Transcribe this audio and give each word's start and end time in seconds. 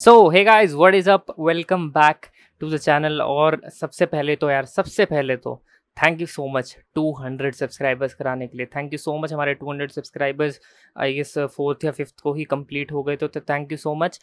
So 0.00 0.12
hey 0.30 0.42
guys 0.44 0.72
what 0.72 0.94
is 0.94 1.08
up 1.10 1.26
welcome 1.40 1.88
back 1.90 2.26
to 2.60 2.68
the 2.70 2.76
channel 2.76 3.20
और 3.22 3.60
सबसे 3.70 4.06
पहले 4.06 4.36
तो 4.36 4.50
यार, 4.50 4.64
सबसे 4.64 5.04
पहले 5.04 5.36
तो 5.36 5.54
thank 5.96 6.20
you 6.20 6.26
so 6.26 6.46
much 6.48 6.76
200 6.98 7.54
subscribers 7.54 8.14
कराने 8.14 8.46
के 8.46 8.58
लिए। 8.58 8.66
थैंक 8.66 8.92
यू 8.92 8.98
सो 8.98 9.16
मच 9.18 9.32
हमारे 9.32 9.54
200 9.54 9.90
सब्सक्राइबर्स 9.92 10.60
आई 10.96 11.14
गेस 11.14 11.34
फोर्थ 11.56 11.84
या 11.84 11.90
फिफ्थ 11.90 12.20
को 12.22 12.34
ही 12.34 12.44
कंप्लीट 12.44 12.92
हो 12.92 13.02
गए 13.02 13.16
तो 13.16 13.28
थैंक 13.28 13.72
यू 13.72 13.78
सो 13.78 13.94
मच 13.94 14.20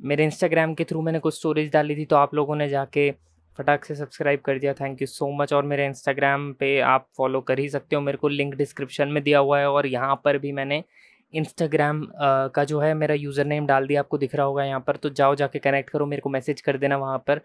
मेरे 0.00 0.24
इंस्टाग्राम 0.24 0.74
के 0.74 0.84
थ्रू 0.84 1.02
मैंने 1.02 1.18
कुछ 1.18 1.38
स्टोरीज 1.38 1.72
डाली 1.72 1.96
थी 1.96 2.04
तो 2.04 2.16
आप 2.16 2.34
लोगों 2.34 2.56
ने 2.56 2.68
जाके 2.68 3.10
फटाक 3.58 3.84
से 3.84 3.94
सब्सक्राइब 3.94 4.40
कर 4.40 4.58
दिया। 4.58 4.74
थैंक 4.74 5.00
यू 5.02 5.06
सो 5.06 5.30
मच 5.38 5.52
और 5.52 5.64
मेरे 5.64 5.86
इंस्टाग्राम 5.86 6.52
पे 6.60 6.78
आप 6.90 7.08
फॉलो 7.16 7.40
कर 7.40 7.58
ही 7.58 7.68
सकते 7.68 7.96
हो। 7.96 8.02
मेरे 8.02 8.18
को 8.18 8.28
लिंक 8.28 8.54
डिस्क्रिप्शन 8.54 9.08
में 9.08 9.22
दिया 9.22 9.38
हुआ 9.38 9.58
है 9.58 9.70
और 9.70 9.86
यहाँ 9.86 10.20
पर 10.24 10.38
भी 10.38 10.52
मैंने 10.52 10.82
इंस्टाग्राम 11.34 12.06
का 12.54 12.64
जो 12.64 12.80
है 12.80 12.92
मेरा 12.94 13.14
यूज़र 13.14 13.44
नेम 13.46 13.66
डाल 13.66 13.86
दिया 13.86 14.00
आपको 14.00 14.18
दिख 14.18 14.34
रहा 14.34 14.46
होगा 14.46 14.64
यहाँ 14.64 14.80
पर 14.86 14.96
तो 14.96 15.10
जाओ 15.10 15.34
जाके 15.34 15.58
कनेक्ट 15.58 15.90
करो, 15.90 16.06
मेरे 16.06 16.22
को 16.22 16.30
मैसेज 16.30 16.60
कर 16.60 16.76
देना 16.78 16.96
वहाँ 16.96 17.18
पर 17.26 17.40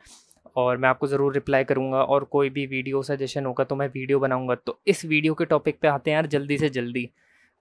और 0.57 0.77
मैं 0.77 0.89
आपको 0.89 1.07
ज़रूर 1.07 1.33
रिप्लाई 1.33 1.63
करूँगा 1.63 2.03
और 2.03 2.23
कोई 2.31 2.49
भी 2.49 2.65
वीडियो 2.67 3.01
सजेशन 3.03 3.45
होगा 3.45 3.63
तो 3.63 3.75
मैं 3.75 3.87
वीडियो 3.87 4.19
बनाऊँगा। 4.19 4.55
तो 4.55 4.79
इस 4.87 5.03
वीडियो 5.05 5.33
के 5.33 5.45
टॉपिक 5.45 5.79
पे 5.81 5.87
आते 5.87 6.11
हैं 6.11 6.15
यार 6.15 6.27
जल्दी 6.27 6.57
से 6.57 6.69
जल्दी, 6.69 7.09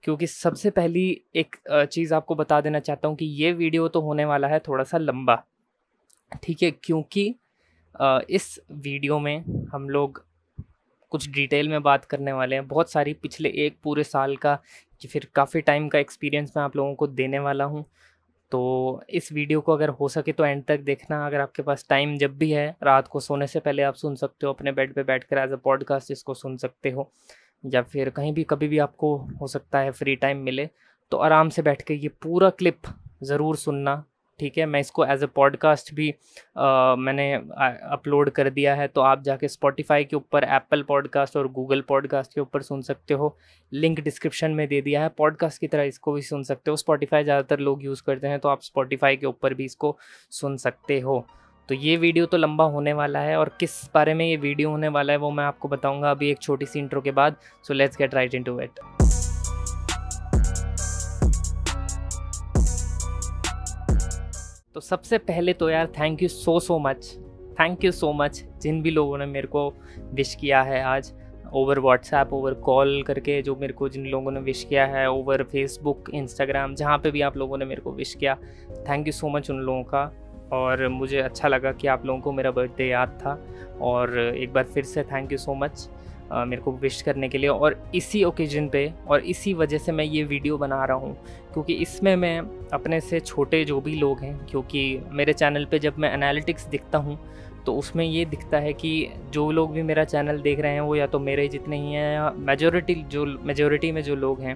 क्योंकि 0.03 0.27
सबसे 0.27 0.69
पहली 0.71 1.21
एक 1.35 1.55
चीज़ 1.91 2.13
आपको 2.13 2.35
बता 2.35 2.59
देना 2.61 2.79
चाहता 2.79 3.07
हूँ 3.07 3.15
कि 3.17 3.25
ये 3.25 3.51
वीडियो 3.53 3.87
तो 3.87 4.01
होने 4.01 4.25
वाला 4.25 4.47
है 4.47 4.59
थोड़ा 4.67 4.83
सा 4.83 4.97
लंबा, 4.97 5.43
ठीक 6.43 6.63
है? 6.63 6.71
क्योंकि 6.73 7.27
इस 8.29 8.59
वीडियो 8.71 9.19
में 9.19 9.67
हम 9.73 9.89
लोग 9.89 10.23
कुछ 11.11 11.29
डिटेल 11.31 11.69
में 11.69 11.81
बात 11.83 12.05
करने 12.05 12.31
वाले 12.33 12.55
हैं। 12.55 12.67
बहुत 12.67 12.91
सारी 12.91 13.13
पिछले 13.15 13.49
एक 13.65 13.77
पूरे 13.83 14.03
साल 14.05 14.35
का 14.37 14.57
कि 15.01 15.07
फिर 15.07 15.27
काफ़ी 15.35 15.61
टाइम 15.61 15.87
का 15.89 15.99
एक्सपीरियंस 15.99 16.53
मैं 16.57 16.63
आप 16.63 16.75
लोगों 16.75 16.93
को 16.95 17.07
देने 17.09 17.39
वाला 17.39 17.63
हूँ। 17.65 17.85
तो 18.51 19.01
इस 19.11 19.31
वीडियो 19.33 19.61
को 19.61 19.73
अगर 19.73 19.89
हो 19.91 20.07
सके 20.09 20.31
तो 20.31 20.45
एंड 20.45 20.63
तक 20.65 20.79
देखना। 20.81 21.25
अगर 21.25 21.41
आपके 21.41 21.63
पास 21.63 21.85
टाइम 21.89 22.17
जब 22.17 22.37
भी 22.37 22.51
है, 22.51 22.75
रात 22.83 23.07
को 23.07 23.19
सोने 23.19 23.47
से 23.47 23.59
पहले 23.59 23.83
आप 23.83 23.95
सुन 23.95 24.15
सकते 24.15 24.45
हो, 24.45 24.53
अपने 24.53 24.71
बेड 24.71 24.93
पे 24.93 25.03
बैठ 25.03 25.23
कर 25.23 25.37
एज 25.37 25.51
अ 25.51 25.55
पॉडकास्ट 25.55 26.11
इसको 26.11 26.33
सुन 26.33 26.57
सकते 26.57 26.91
हो, 26.91 27.11
या 27.63 27.81
फिर 27.83 28.09
कहीं 28.09 28.33
भी, 28.33 28.43
कभी 28.43 28.67
भी 28.67 28.77
आपको 28.79 29.15
हो 29.41 29.47
सकता 29.47 29.79
है 29.79 29.91
फ्री 29.91 30.15
टाइम 30.17 30.37
मिले 30.39 30.69
तो 31.11 31.17
आराम 31.19 31.49
से 31.49 31.61
बैठ 31.61 31.81
के 31.81 31.93
ये 31.95 32.07
पूरा 32.21 32.49
क्लिप 32.51 32.87
ज़रूर 33.23 33.55
सुनना। 33.57 34.03
ठीक 34.39 34.57
है 34.57 34.65
मैं 34.65 34.79
इसको 34.79 35.05
एज 35.05 35.23
अ 35.23 35.27
पॉडकास्ट 35.35 35.93
भी 35.93 36.09
आ, 36.57 36.95
मैंने 36.95 37.33
अपलोड 37.33 38.29
कर 38.29 38.49
दिया 38.49 38.75
है 38.75 38.87
तो 38.87 39.01
आप 39.01 39.23
जाके 39.23 39.47
स्पॉटिफाई 39.47 40.03
के 40.03 40.15
ऊपर 40.15 40.43
एप्पल 40.43 40.83
पॉडकास्ट 40.83 41.37
और 41.37 41.47
गूगल 41.51 41.81
पॉडकास्ट 41.87 42.33
के 42.33 42.41
ऊपर 42.41 42.61
सुन 42.61 42.81
सकते 42.81 43.13
हो। 43.13 43.35
लिंक 43.71 43.99
डिस्क्रिप्शन 43.99 44.51
में 44.51 44.67
दे 44.67 44.81
दिया 44.81 45.01
है 45.01 45.09
पॉडकास्ट 45.17 45.61
की 45.61 45.67
तरह 45.67 45.83
इसको 45.83 46.13
भी 46.13 46.21
सुन 46.21 46.43
सकते 46.43 46.71
हो। 46.71 46.77
स्पॉटिफाई 46.77 47.23
ज़्यादातर 47.23 47.59
लोग 47.59 47.83
यूज़ 47.83 48.03
करते 48.03 48.27
हैं 48.27 48.39
तो 48.39 48.49
आप 48.49 48.61
स्पॉटिफाई 48.61 49.17
के 49.17 49.27
ऊपर 49.27 49.53
भी 49.53 49.65
इसको 49.65 49.97
सुन 50.31 50.57
सकते 50.57 50.99
हो। 50.99 51.25
तो 51.69 51.75
ये 51.75 51.95
वीडियो 51.97 52.25
तो 52.25 52.37
लंबा 52.37 52.63
होने 52.65 52.93
वाला 52.93 53.19
है 53.19 53.37
और 53.37 53.49
किस 53.59 53.71
बारे 53.93 54.13
में 54.13 54.25
ये 54.25 54.37
वीडियो 54.37 54.69
होने 54.69 54.87
वाला 54.87 55.13
है 55.13 55.19
वो 55.19 55.29
मैं 55.31 55.43
आपको 55.45 55.67
बताऊँगा 55.67 56.11
अभी 56.11 56.29
एक 56.31 56.41
छोटी 56.41 56.65
सी 56.65 56.79
इंट्रो 56.79 57.01
के 57.01 57.11
बाद। 57.11 57.35
So 57.67 57.73
let's 57.73 57.97
get 57.97 58.15
right 58.15 58.35
into 58.35 58.59
it 58.61 58.79
तो 64.75 64.79
सबसे 64.79 65.17
पहले 65.17 65.53
तो 65.53 65.69
यार 65.69 65.87
thank 65.87 66.23
you 66.23 66.27
so 66.29 66.59
so 66.59 66.77
much 66.79 67.05
thank 67.59 67.83
you 67.85 67.91
so 67.91 68.11
much 68.13 68.43
जिन 68.61 68.81
भी 68.81 68.91
लोगों 68.91 69.17
ने 69.17 69.25
मेरे 69.25 69.47
को 69.47 69.73
विश 70.13 70.35
किया 70.35 70.61
है 70.61 70.81
आज 70.83 71.11
ओवर 71.53 71.79
व्हाट्सएप 71.79 72.33
ओवर 72.33 72.53
कॉल 72.53 73.03
करके 73.03 73.41
जो 73.41 73.55
मेरे 73.55 73.73
को 73.73 73.89
जिन 73.89 74.05
लोगों 74.05 74.31
ने 74.31 74.39
विश 74.39 74.63
किया 74.63 74.85
है 74.85 75.09
ओवर 75.11 75.43
फेसबुक 75.43 76.09
इंस्टाग्राम 76.13 76.75
जहाँ 76.75 76.97
पे 76.97 77.11
भी 77.11 77.21
आप 77.21 77.37
लोगों 77.37 77.57
ने 77.57 77.65
मेरे 77.65 77.81
को 77.81 77.91
विश 77.91 78.13
किया 78.15 78.35
थैंक 78.89 79.07
यू 79.07 79.13
सो 79.13 79.29
मच 79.29 79.49
उन 79.49 79.59
लोगों 79.59 79.83
का। 79.83 80.11
और 80.53 80.87
मुझे 80.87 81.19
अच्छा 81.19 81.47
लगा 81.47 81.71
कि 81.71 81.87
आप 81.87 82.05
लोगों 82.05 82.21
को 82.21 82.31
मेरा 82.31 82.51
बर्थडे 82.51 82.87
याद 82.87 83.09
था। 83.21 83.37
और 83.81 84.17
एक 84.19 84.53
बार 84.53 84.63
फिर 84.63 84.83
से 84.83 85.03
थैंक 85.03 85.31
यू 85.31 85.37
सो 85.37 85.53
मच 85.53 85.89
मेरे 86.31 86.61
को 86.61 86.71
विश 86.73 87.01
करने 87.01 87.29
के 87.29 87.37
लिए 87.37 87.49
और 87.49 87.75
इसी 87.95 88.23
ओकेजन 88.23 88.67
पे 88.69 88.91
और 89.07 89.23
इसी 89.25 89.53
वजह 89.53 89.77
से 89.77 89.91
मैं 89.91 90.05
ये 90.05 90.23
वीडियो 90.25 90.57
बना 90.57 90.83
रहा 90.85 90.97
हूँ, 90.97 91.13
क्योंकि 91.53 91.73
इसमें 91.75 92.15
मैं 92.15 92.39
अपने 92.73 92.99
से 93.01 93.19
छोटे 93.19 93.63
जो 93.65 93.79
भी 93.81 93.95
लोग 93.95 94.19
हैं, 94.19 94.37
क्योंकि 94.45 94.99
मेरे 95.11 95.33
चैनल 95.33 95.65
पे 95.65 95.79
जब 95.79 95.97
मैं 95.97 96.13
एनालिटिक्स 96.13 96.67
दिखता 96.67 96.97
हूँ 96.97 97.19
तो 97.65 97.73
उसमें 97.75 98.03
ये 98.05 98.23
दिखता 98.25 98.57
है 98.57 98.71
कि 98.73 98.91
जो 99.31 99.49
लोग 99.51 99.71
भी 99.71 99.81
मेरा 99.83 100.03
चैनल 100.03 100.39
देख 100.41 100.59
रहे 100.59 100.73
हैं, 100.73 100.81
वो 100.81 100.95
या 100.95 101.07
तो 101.07 101.19
मेरे 101.19 101.47
जितने 101.47 101.77
ही 101.77 101.93
हैं 101.93 102.13
या 102.13 102.29
मेजोरिटी 102.37 102.95
जो 103.05 103.25
मेजोरिटी 103.45 103.91
में 103.91 104.01
जो 104.03 104.15
लोग 104.15 104.41
हैं, 104.41 104.55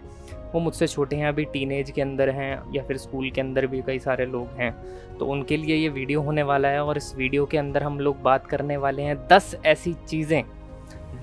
वो 0.53 0.59
मुझसे 0.59 0.87
छोटे 0.87 1.15
हैं, 1.15 1.27
अभी 1.27 1.45
टीन 1.45 1.83
के 1.85 2.01
अंदर 2.01 2.29
हैं 2.29 2.73
या 2.75 2.83
फिर 2.83 2.97
स्कूल 2.97 3.29
के 3.31 3.41
अंदर 3.41 3.67
भी 3.67 3.81
कई 3.81 3.99
सारे 3.99 4.25
लोग 4.25 4.59
हैं। 4.59 4.73
तो 5.17 5.25
उनके 5.25 5.57
लिए 5.57 5.75
ये 5.75 5.89
वीडियो 5.89 6.21
होने 6.21 6.43
वाला 6.43 6.67
है 6.67 6.83
और 6.83 6.97
इस 6.97 7.13
वीडियो 7.17 7.45
के 7.45 7.57
अंदर 7.57 7.83
हम 7.83 7.99
लोग 7.99 8.21
बात 8.23 8.47
करने 8.47 8.77
वाले 8.77 9.03
हैं 9.03 9.17
दस 9.27 9.55
ऐसी 9.65 9.93
चीज़ें 10.07 10.43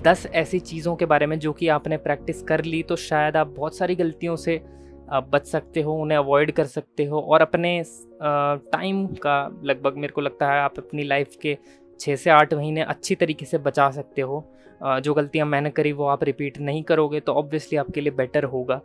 दस 0.03 0.25
ऐसी 0.25 0.59
चीज़ों 0.59 0.95
के 0.95 1.05
बारे 1.05 1.25
में 1.25 1.37
जो 1.39 1.51
कि 1.53 1.67
आपने 1.67 1.97
प्रैक्टिस 1.97 2.41
कर 2.41 2.63
ली 2.63 2.81
तो 2.83 2.95
शायद 2.95 3.35
आप 3.37 3.47
बहुत 3.47 3.77
सारी 3.77 3.95
गलतियों 3.95 4.35
से 4.35 4.59
बच 5.25 5.45
सकते 5.45 5.81
हो, 5.81 5.93
उन्हें 5.93 6.17
अवॉइड 6.17 6.51
कर 6.51 6.65
सकते 6.65 7.05
हो 7.05 7.19
और 7.21 7.41
अपने 7.41 7.83
टाइम 8.21 9.05
का 9.17 9.61
लगभग 9.63 9.97
मेरे 9.97 10.13
को 10.13 10.21
लगता 10.21 10.51
है 10.51 10.59
आप 10.61 10.77
अपनी 10.77 11.03
लाइफ 11.03 11.35
के 11.41 11.57
छः 11.99 12.15
से 12.15 12.29
आठ 12.29 12.53
महीने 12.53 12.81
अच्छी 12.83 13.15
तरीके 13.15 13.45
से 13.45 13.57
बचा 13.59 13.89
सकते 13.91 14.21
हो। 14.21 14.43
जो 14.81 15.13
गलतियाँ 15.13 15.45
मैंने 15.47 15.69
करी 15.69 15.91
वो 15.91 16.05
आप 16.05 16.23
रिपीट 16.23 16.57
नहीं 16.59 16.83
करोगे 16.83 17.19
तो 17.19 17.33
ऑब्वियसली 17.33 17.77
आपके 17.77 18.01
लिए 18.01 18.11
बेटर 18.13 18.43
होगा। 18.45 18.81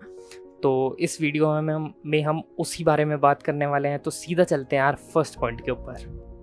तो 0.63 0.97
इस 1.01 1.21
वीडियो 1.21 1.61
में 1.63 1.75
हम 1.75 1.93
में 2.07 2.21
हम 2.23 2.43
उसी 2.59 2.85
बारे 2.85 3.05
में 3.05 3.19
बात 3.21 3.43
करने 3.43 3.67
वाले 3.67 3.89
हैं 3.89 3.99
तो 3.99 4.11
सीधा 4.13 4.45
चलते 4.45 4.77
हैं 4.77 4.83
यार 4.83 4.97
फ़र्स्ट 5.15 5.39
पॉइंट 5.41 5.61
के 5.61 5.71
ऊपर। 5.71 6.35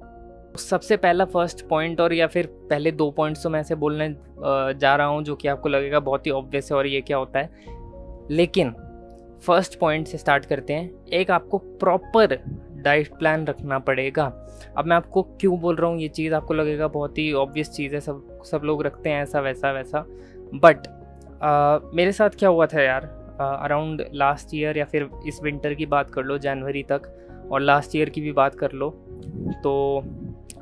सबसे 0.57 0.97
पहला 0.97 1.25
फ़र्स्ट 1.25 1.65
पॉइंट 1.67 2.01
और 2.01 2.13
या 2.13 2.27
फिर 2.27 2.47
पहले 2.69 2.91
दो 2.91 3.09
पॉइंट्स 3.11 3.43
तो 3.43 3.49
मैं 3.49 3.59
ऐसे 3.59 3.75
बोलने 3.75 4.09
जा 4.79 4.95
रहा 4.95 5.07
हूँ 5.07 5.23
जो 5.23 5.35
कि 5.35 5.47
आपको 5.47 5.69
लगेगा 5.69 5.99
बहुत 5.99 6.25
ही 6.27 6.31
ऑब्वियस 6.31 6.71
है 6.71 6.77
और 6.77 6.87
ये 6.87 7.01
क्या 7.01 7.17
होता 7.17 7.39
है। 7.39 7.49
लेकिन 8.31 8.73
फ़र्स्ट 9.41 9.77
पॉइंट 9.79 10.07
से 10.07 10.17
स्टार्ट 10.17 10.45
करते 10.45 10.73
हैं। 10.73 11.05
एक 11.13 11.31
आपको 11.31 11.57
प्रॉपर 11.57 12.37
डाइट 12.75 13.17
प्लान 13.19 13.45
रखना 13.47 13.79
पड़ेगा। 13.79 14.23
अब 14.77 14.85
मैं 14.85 14.95
आपको 14.95 15.21
क्यों 15.23 15.59
बोल 15.59 15.75
रहा 15.75 15.89
हूँ? 15.89 15.99
ये 15.99 16.07
चीज़ 16.07 16.33
आपको 16.33 16.53
लगेगा 16.53 16.87
बहुत 16.87 17.17
ही 17.17 17.31
ऑब्वियस 17.33 17.71
चीज़ 17.71 17.93
है, 17.95 18.01
सब 18.01 18.41
सब 18.45 18.61
लोग 18.63 18.83
रखते 18.83 19.09
हैं 19.09 19.21
ऐसा, 19.23 19.39
वैसा 19.39 19.71
वैसा। 19.71 20.05
बट 20.55 20.87
मेरे 21.95 22.11
साथ 22.11 22.29
क्या 22.29 22.49
हुआ 22.49 22.65
था 22.65 22.81
यार? 22.81 23.05
अराउंड 23.41 24.05
लास्ट 24.13 24.53
ईयर 24.55 24.77
या 24.77 24.85
फिर 24.85 25.09
इस 25.27 25.39
विंटर 25.43 25.73
की 25.73 25.85
बात 25.85 26.11
कर 26.11 26.23
लो 26.23 26.37
जनवरी 26.37 26.83
तक, 26.83 27.01
और 27.51 27.61
लास्ट 27.61 27.95
ईयर 27.95 28.09
की 28.09 28.21
भी 28.21 28.31
बात 28.31 28.55
कर 28.55 28.71
लो 28.71 28.89
तो 29.63 30.03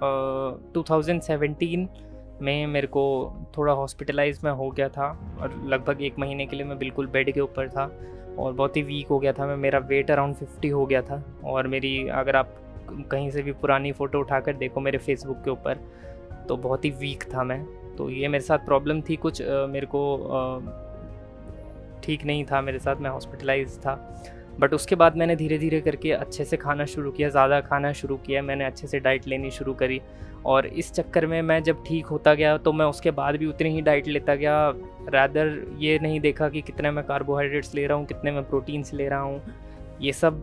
टू 0.03 0.83
थाउज़ेंड 0.89 1.21
सेवेंटीन 1.21 1.87
में 2.41 2.67
मेरे 2.67 2.87
को 2.87 3.03
थोड़ा 3.57 3.73
हॉस्पिटलाइज 3.73 4.39
में 4.43 4.51
हो 4.51 4.69
गया 4.69 4.87
था 4.89 5.07
और 5.41 5.61
लगभग 5.65 6.01
एक 6.01 6.19
महीने 6.19 6.45
के 6.45 6.55
लिए 6.55 6.65
मैं 6.65 6.77
बिल्कुल 6.77 7.07
बेड 7.07 7.31
के 7.33 7.39
ऊपर 7.39 7.69
था 7.69 7.83
और 8.39 8.53
बहुत 8.53 8.77
ही 8.77 8.81
वीक 8.81 9.07
हो 9.07 9.19
गया 9.19 9.33
था 9.33 9.47
मैं, 9.47 9.55
मेरा 9.55 9.79
वेट 9.79 10.11
अराउंड 10.11 10.35
फिफ्टी 10.35 10.67
हो 10.67 10.85
गया 10.85 11.01
था 11.01 11.23
और 11.45 11.67
मेरी, 11.67 12.07
अगर 12.07 12.35
आप 12.35 12.55
कहीं 13.11 13.29
से 13.31 13.41
भी 13.41 13.51
पुरानी 13.51 13.91
फ़ोटो 13.91 14.19
उठाकर 14.19 14.53
देखो 14.53 14.79
मेरे 14.79 14.97
फेसबुक 14.97 15.37
के 15.43 15.51
ऊपर 15.51 15.79
तो 16.47 16.57
बहुत 16.57 16.85
ही 16.85 16.89
वीक 16.91 17.23
था 17.33 17.43
मैं। 17.43 17.63
तो 17.95 18.09
ये 18.09 18.27
मेरे 18.27 18.43
साथ 18.43 18.65
प्रॉब्लम 18.65 19.01
थी 19.01 19.15
कुछ 19.15 19.41
मेरे 19.69 19.87
को 19.95 20.01
ठीक 22.03 22.23
नहीं 22.25 22.45
था 22.45 22.61
मेरे 22.61 22.79
साथ, 22.79 22.95
मैं 22.95 23.09
हॉस्पिटलाइज 23.09 23.77
था। 23.79 23.93
बट 24.59 24.73
उसके 24.73 24.95
बाद 24.95 25.17
मैंने 25.17 25.35
धीरे 25.35 25.57
धीरे 25.57 25.79
करके 25.81 26.11
अच्छे 26.13 26.45
से 26.45 26.57
खाना 26.57 26.85
शुरू 26.85 27.11
किया, 27.11 27.29
ज़्यादा 27.29 27.59
खाना 27.61 27.91
शुरू 27.93 28.17
किया, 28.17 28.41
मैंने 28.41 28.65
अच्छे 28.65 28.87
से 28.87 28.99
डाइट 28.99 29.27
लेनी 29.27 29.51
शुरू 29.51 29.73
करी। 29.73 30.01
और 30.45 30.65
इस 30.65 30.91
चक्कर 30.93 31.25
में 31.25 31.41
मैं 31.41 31.61
जब 31.63 31.83
ठीक 31.87 32.05
होता 32.05 32.33
गया 32.33 32.57
तो 32.57 32.71
मैं 32.73 32.85
उसके 32.85 33.11
बाद 33.11 33.35
भी 33.35 33.45
उतनी 33.45 33.69
ही 33.69 33.81
डाइट 33.81 34.07
लेता 34.07 34.35
गया। 34.35 34.69
रैदर 35.09 35.75
ये 35.79 35.97
नहीं 36.01 36.19
देखा 36.19 36.49
कि 36.49 36.61
कितने 36.61 36.91
मैं 36.91 37.03
कार्बोहाइड्रेट्स 37.05 37.73
ले 37.75 37.85
रहा 37.87 37.97
हूँ, 37.97 38.05
कितने 38.05 38.31
मैं 38.31 38.43
प्रोटीन्स 38.43 38.93
ले 38.93 39.07
रहा 39.09 39.19
हूँ। 39.19 39.41
ये 40.01 40.13
सब 40.13 40.41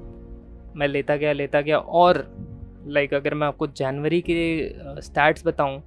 मैं 0.77 0.89
लेता 0.89 1.17
गया 1.17 1.33
लेता 1.33 1.61
गया। 1.61 1.79
और 1.79 2.25
लाइक 2.87 3.15
अगर 3.15 3.35
मैं 3.35 3.47
आपको 3.47 3.67
जनवरी 3.69 4.21
के 4.21 5.01
स्टैट्स 5.03 5.47
बताऊँ 5.47 5.83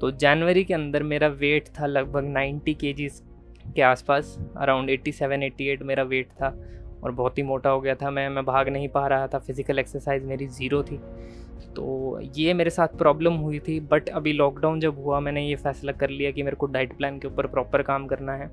तो 0.00 0.10
जनवरी 0.12 0.64
के 0.64 0.74
अंदर 0.74 1.02
मेरा 1.02 1.28
वेट 1.30 1.68
था 1.78 1.86
लगभग 1.86 2.24
90 2.34 2.74
के 2.74 2.92
के 3.66 3.82
आसपास 3.82 4.36
अराउंड 4.56 4.90
87 4.90 5.42
88 5.42 5.82
मेरा 5.82 6.02
वेट 6.04 6.28
था। 6.32 6.48
और 7.02 7.10
बहुत 7.12 7.38
ही 7.38 7.42
मोटा 7.42 7.70
हो 7.70 7.80
गया 7.80 7.94
था, 7.94 8.10
मैं 8.10 8.28
मैं 8.28 8.44
भाग 8.44 8.68
नहीं 8.68 8.88
पा 8.88 9.06
रहा 9.06 9.26
था। 9.26 9.38
फ़िज़िकल 9.38 9.78
एक्सरसाइज 9.78 10.24
मेरी 10.24 10.46
ज़ीरो 10.48 10.82
थी। 10.82 11.00
तो 11.76 12.20
ये 12.36 12.52
मेरे 12.54 12.70
साथ 12.70 12.96
प्रॉब्लम 12.98 13.32
हुई 13.36 13.58
थी 13.58 13.78
बट 13.82 14.08
अभी 14.08 14.32
लॉकडाउन 14.32 14.80
जब 14.80 15.02
हुआ, 15.04 15.18
मैंने 15.20 15.46
ये 15.46 15.56
फ़ैसला 15.56 15.92
कर 15.92 16.10
लिया 16.10 16.30
कि 16.30 16.42
मेरे 16.42 16.56
को 16.56 16.66
डाइट 16.66 16.96
प्लान 16.96 17.18
के 17.18 17.28
ऊपर 17.28 17.46
प्रॉपर 17.46 17.82
काम 17.82 18.06
करना 18.06 18.32
है। 18.32 18.50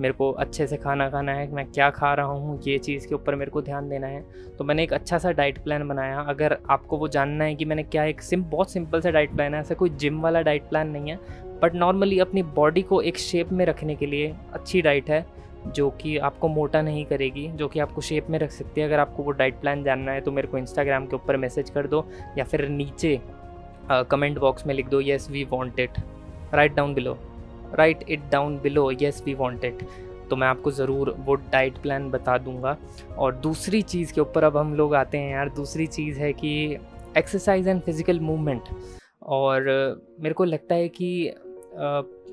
मेरे 0.00 0.14
को 0.14 0.30
अच्छे 0.32 0.66
से 0.66 0.76
खाना 0.76 1.08
खाना 1.10 1.32
है, 1.32 1.50
मैं 1.54 1.64
क्या 1.66 1.88
खा 1.90 2.12
रहा 2.14 2.26
हूँ, 2.26 2.60
ये 2.66 2.78
चीज़ 2.78 3.06
के 3.08 3.14
ऊपर 3.14 3.34
मेरे 3.34 3.50
को 3.50 3.62
ध्यान 3.62 3.88
देना 3.88 4.06
है। 4.06 4.22
तो 4.58 4.64
मैंने 4.64 4.82
एक 4.82 4.92
अच्छा 4.92 5.18
सा 5.18 5.32
डाइट 5.32 5.62
प्लान 5.64 5.88
बनाया। 5.88 6.20
अगर 6.20 6.56
आपको 6.70 6.98
वो 6.98 7.08
जानना 7.08 7.44
है 7.44 7.54
कि 7.54 7.64
मैंने 7.64 7.82
क्या 7.82 8.04
एक 8.04 8.22
सिम 8.22 8.44
बहुत 8.50 8.72
सिंपल 8.72 9.00
सा 9.00 9.10
डाइट 9.10 9.34
प्लान 9.34 9.54
है, 9.54 9.60
ऐसा 9.60 9.74
कोई 9.74 9.90
जिम 9.90 10.20
वाला 10.22 10.42
डाइट 10.42 10.68
प्लान 10.68 10.90
नहीं 10.90 11.10
है 11.10 11.18
बट 11.62 11.74
नॉर्मली 11.74 12.18
अपनी 12.18 12.42
बॉडी 12.54 12.82
को 12.82 13.00
एक 13.02 13.18
शेप 13.18 13.52
में 13.52 13.64
रखने 13.66 13.94
के 13.94 14.06
लिए 14.06 14.34
अच्छी 14.52 14.82
डाइट 14.82 15.10
है। 15.10 15.24
जो 15.66 15.88
कि 15.92 16.16
आपको 16.18 16.48
मोटा 16.48 16.82
नहीं 16.82 17.04
करेगी, 17.06 17.46
जो 17.48 17.68
कि 17.68 17.80
आपको 17.80 18.00
शेप 18.00 18.30
में 18.30 18.38
रख 18.38 18.50
सकती 18.50 18.80
है। 18.80 18.86
अगर 18.86 18.98
आपको 18.98 19.22
वो 19.22 19.30
डाइट 19.32 19.60
प्लान 19.60 19.82
जानना 19.84 20.12
है 20.12 20.20
तो 20.20 20.32
मेरे 20.32 20.48
को 20.48 20.58
इंस्टाग्राम 20.58 21.06
के 21.06 21.16
ऊपर 21.16 21.36
मैसेज 21.36 21.70
कर 21.70 21.86
दो 21.86 22.04
या 22.38 22.44
फिर 22.44 22.68
नीचे 22.68 23.20
कमेंट 23.90 24.38
बॉक्स 24.38 24.66
में 24.66 24.74
लिख 24.74 24.88
दो 24.88 25.00
yes 25.00 25.30
we 25.30 25.44
want 25.44 25.80
it 25.80 25.98
write 26.54 26.74
down 26.74 26.94
below 26.94 27.16
write 27.74 28.04
it 28.08 28.20
down 28.32 28.58
below 28.58 28.90
yes 28.92 29.22
we 29.26 29.34
want 29.34 29.64
it 29.64 29.82
तो 30.30 30.36
मैं 30.36 30.46
आपको 30.48 30.70
ज़रूर 30.70 31.10
वो 31.18 31.34
डाइट 31.34 31.78
प्लान 31.82 32.10
बता 32.10 32.36
दूँगा। 32.38 32.76
और 33.18 33.34
दूसरी 33.36 33.82
चीज़ 33.84 34.12
के 34.12 34.20
ऊपर 34.20 34.44
अब 34.44 34.56
हम 34.56 34.74
लोग 34.74 34.94
आते 34.94 35.18
हैं 35.18 35.32
यार। 35.32 35.48
दूसरी 35.50 35.86
चीज़ 35.88 36.18
है 36.20 36.32
कि 36.32 36.52
एक्सरसाइज 37.18 37.68
एंड 37.68 37.80
फ़िज़िकल 37.82 38.20
मूवमेंट 38.20 38.68
और 39.22 39.62
मेरे 40.20 40.34
को 40.34 40.44
लगता 40.44 40.74
है 40.74 40.88
कि 40.90 41.10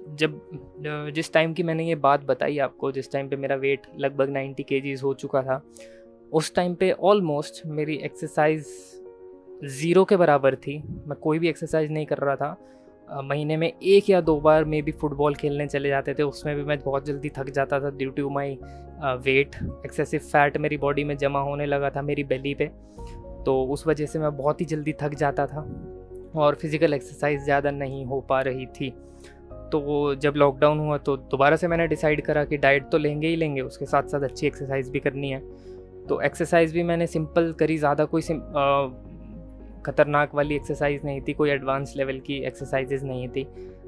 जब 0.09 1.11
जिस 1.15 1.31
टाइम 1.33 1.53
की 1.53 1.63
मैंने 1.63 1.87
ये 1.87 1.95
बात 1.97 2.23
बताई 2.25 2.57
आपको, 2.57 2.91
जिस 2.91 3.11
टाइम 3.11 3.29
पे 3.29 3.35
मेरा 3.35 3.55
वेट 3.55 3.87
लगभग 3.99 4.29
90 4.29 4.63
के 4.63 4.77
हो 5.03 5.13
चुका 5.13 5.41
था, 5.43 5.61
उस 6.31 6.53
टाइम 6.55 6.75
पे 6.75 6.91
ऑलमोस्ट 6.91 7.65
मेरी 7.67 7.95
एक्सरसाइज 7.95 8.65
ज़ीरो 9.65 10.03
के 10.05 10.17
बराबर 10.17 10.55
थी। 10.55 10.77
मैं 10.79 11.17
कोई 11.19 11.39
भी 11.39 11.49
एक्सरसाइज 11.49 11.91
नहीं 11.91 12.05
कर 12.05 12.17
रहा 12.17 12.35
था। 12.35 13.21
महीने 13.23 13.57
में 13.57 13.67
एक 13.67 14.09
या 14.09 14.19
दो 14.21 14.39
बार 14.39 14.65
मे 14.65 14.81
भी 14.81 14.91
फुटबॉल 14.91 15.35
खेलने 15.35 15.67
चले 15.67 15.89
जाते 15.89 16.13
थे। 16.13 16.23
उसमें 16.23 16.55
भी 16.55 16.63
मैं 16.63 16.79
बहुत 16.79 17.05
जल्दी 17.05 17.29
थक 17.37 17.49
जाता 17.49 17.79
था 17.79 17.89
due 17.89 18.09
to 18.11 18.29
my 18.29 18.57
weight 19.03 19.55
excessive 19.85 20.19
fat 20.21 20.57
मेरी 20.57 20.77
बॉडी 20.77 21.03
में 21.03 21.15
जमा 21.17 21.39
होने 21.39 21.65
लगा 21.65 21.89
था 21.89 22.01
मेरी 22.01 22.23
बेली 22.23 22.53
पे। 22.55 22.67
तो 23.45 23.61
उस 23.73 23.87
वजह 23.87 24.05
से 24.05 24.19
मैं 24.19 24.35
बहुत 24.37 24.61
ही 24.61 24.65
जल्दी 24.65 24.93
थक 25.01 25.13
जाता 25.15 25.45
था 25.47 25.61
और 26.35 26.55
फ़िज़िकल 26.55 26.93
एक्सरसाइज 26.93 27.43
ज़्यादा 27.43 27.71
नहीं 27.71 28.05
हो 28.05 28.19
पा 28.21 28.41
रही 28.41 28.65
थी। 28.65 28.93
तो 29.71 30.15
जब 30.15 30.33
लॉकडाउन 30.37 30.79
हुआ 30.79 30.97
तो 30.99 31.15
दोबारा 31.17 31.55
से 31.55 31.67
मैंने 31.67 31.87
डिसाइड 31.87 32.21
करा 32.25 32.43
कि 32.45 32.57
डाइट 32.57 32.89
तो 32.91 32.97
लेंगे 32.97 33.27
ही 33.27 33.35
लेंगे, 33.35 33.61
उसके 33.61 33.85
साथ 33.85 34.03
साथ 34.03 34.21
अच्छी 34.21 34.47
एक्सरसाइज 34.47 34.89
भी 34.89 34.99
करनी 34.99 35.29
है। 35.29 35.39
तो 36.07 36.19
एक्सरसाइज 36.21 36.73
भी 36.73 36.83
मैंने 36.83 37.07
सिंपल 37.07 37.51
करी, 37.59 37.77
ज़्यादा 37.77 38.05
कोई 38.05 38.21
ख़तरनाक 39.85 40.35
वाली 40.35 40.55
एक्सरसाइज 40.55 41.01
नहीं 41.05 41.21
थी, 41.21 41.33
कोई 41.33 41.49
एडवांस 41.49 41.93
लेवल 41.97 42.19
की 42.19 42.37
एक्सरसाइजेज 42.43 43.03
नहीं 43.03 43.27
थी। 43.27 43.47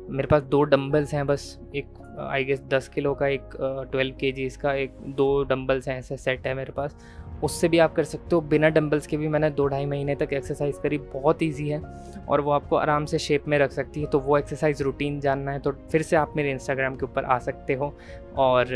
मेरे 0.10 0.28
पास 0.28 0.44
दो 0.44 0.62
डम्बल्स 0.64 1.14
हैं 1.14 1.26
बस, 1.28 1.58
एक 1.76 1.86
आई 2.20 2.44
गेस 2.44 2.62
दस 2.70 2.88
किलो 2.88 3.14
का, 3.14 3.28
एक 3.28 3.50
ट्वेल्व 3.92 4.16
के 4.16 4.32
का, 4.58 4.74
एक, 4.74 4.92
दो 5.08 5.44
डम्बल्स 5.44 5.88
हैं 5.88 5.98
ऐसे 6.00 6.18
सेट 6.18 6.48
है 6.48 6.54
मेरे 6.54 6.72
पास। 6.72 6.96
उससे 7.44 7.68
भी 7.68 7.80
आप 7.80 7.94
कर 7.96 8.04
सकते 8.04 8.36
हो। 8.36 8.42
बिना 8.44 8.70
डम्बल्स 8.70 9.08
के 9.08 9.18
भी 9.18 9.28
मैंने 9.28 9.50
दो 9.52 9.68
ढाई 9.68 9.86
महीने 9.86 10.16
तक 10.16 10.34
एक्सरसाइज 10.34 10.78
करी, 10.84 10.98
बहुत 10.98 11.44
ईजी 11.44 11.68
है 11.70 11.82
और 12.30 12.42
वो 12.42 12.52
आपको 12.52 12.76
आराम 12.76 13.06
से 13.06 13.20
शेप 13.20 13.48
में 13.48 13.58
रख 13.60 13.72
सकती 13.72 14.02
है। 14.02 14.08
तो 14.08 14.20
वो 14.20 14.38
एक्सरसाइज 14.38 14.82
रूटीन 14.82 15.20
जानना 15.20 15.52
है 15.52 15.60
तो 15.60 15.72
फिर 15.92 16.02
से 16.02 16.16
आप 16.16 16.34
मेरे 16.36 16.52
इंस्टाग्राम 16.52 16.96
के 16.96 17.06
ऊपर 17.06 17.26
आ 17.26 17.38
सकते 17.40 17.74
हो 17.74 17.94
और 18.38 18.76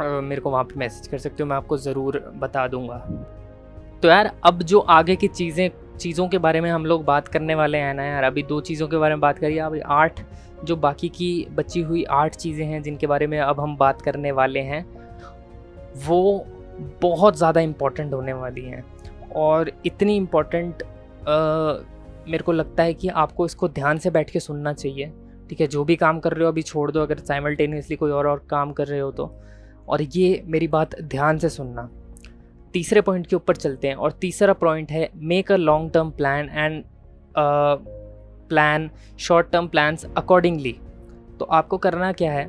मेरे 0.00 0.40
को 0.40 0.50
वहाँ 0.50 0.64
पे 0.64 0.78
मैसेज 0.78 1.06
कर 1.06 1.18
सकते 1.18 1.42
हो। 1.42 1.48
मैं 1.48 1.56
आपको 1.56 1.76
ज़रूर 1.78 2.18
बता 2.36 2.66
दूँगा। 2.68 2.96
तो 4.02 4.08
यार, 4.08 4.30
अब 4.44 4.62
जो 4.62 4.78
आगे 4.80 5.16
की 5.16 5.28
चीज़ें, 5.28 5.70
चीज़ों 5.98 6.26
के 6.28 6.38
बारे 6.38 6.60
में 6.60 6.70
हम 6.70 6.86
लोग 6.86 7.04
बात 7.04 7.28
करने 7.28 7.54
वाले 7.54 7.78
हैं 7.78 7.92
ना 7.94 8.04
यार, 8.04 8.24
अभी 8.24 8.42
दो 8.42 8.60
चीज़ों 8.60 8.88
के 8.88 8.96
बारे 8.96 9.14
में 9.14 9.20
बात 9.20 9.38
करिए। 9.38 9.58
अब 9.58 9.80
आठ, 9.86 10.20
जो 10.64 10.76
बाकी 10.76 11.08
की 11.08 11.46
बची 11.52 11.80
हुई 11.82 12.02
आठ 12.12 12.36
चीज़ें 12.36 12.64
हैं 12.66 12.82
जिनके 12.82 13.06
बारे 13.06 13.26
में 13.26 13.38
अब 13.40 13.60
हम 13.60 13.76
बात 13.76 14.02
करने 14.02 14.32
वाले 14.32 14.60
हैं, 14.62 14.84
वो 15.98 16.46
बहुत 17.02 17.36
ज़्यादा 17.38 17.60
इंपॉर्टेंट 17.60 18.12
होने 18.14 18.32
वाली 18.34 18.64
हैं। 18.64 18.84
और 19.36 19.70
इतनी 19.86 20.16
इंपॉर्टेंट 20.16 20.82
मेरे 22.24 22.42
को 22.44 22.52
लगता 22.52 22.82
है 22.82 22.94
कि 22.94 23.08
आपको 23.08 23.46
इसको 23.46 23.68
ध्यान 23.70 23.98
से 23.98 24.10
बैठ 24.10 24.30
के 24.30 24.40
सुनना 24.40 24.72
चाहिए। 24.74 25.12
ठीक 25.50 25.60
है, 25.60 25.66
जो 25.66 25.84
भी 25.84 25.96
काम 25.96 26.18
कर 26.20 26.32
रहे 26.32 26.44
हो 26.44 26.50
अभी 26.50 26.62
छोड़ 26.62 26.90
दो, 26.90 27.00
अगर 27.00 27.18
साइमल्टेनियसली 27.18 27.96
कोई 27.96 28.10
और 28.10 28.26
और 28.26 28.46
काम 28.50 28.72
कर 28.72 28.86
रहे 28.86 29.00
हो 29.00 29.10
तो। 29.12 29.30
और 29.88 30.02
ये 30.04 30.42
मेरी 30.46 30.68
बात 30.68 31.00
ध्यान 31.02 31.38
से 31.38 31.48
सुनना। 31.48 31.88
तीसरे 32.74 33.00
पॉइंट 33.00 33.26
के 33.26 33.36
ऊपर 33.36 33.56
चलते 33.56 33.88
हैं 33.88 33.94
और 33.94 34.12
तीसरा 34.12 34.52
पॉइंट 34.54 34.90
है 34.90 35.08
make 35.16 35.52
a 35.52 35.56
long 35.56 35.90
term 35.92 36.10
plan 36.10 36.48
and 36.48 36.82
plan 38.48 38.88
short 39.18 39.50
term 39.50 39.68
plans 39.68 40.04
accordingly 40.06 40.76
तो 41.40 41.44
आपको 41.46 41.78
करना 41.78 42.12
क्या 42.12 42.32
है, 42.32 42.48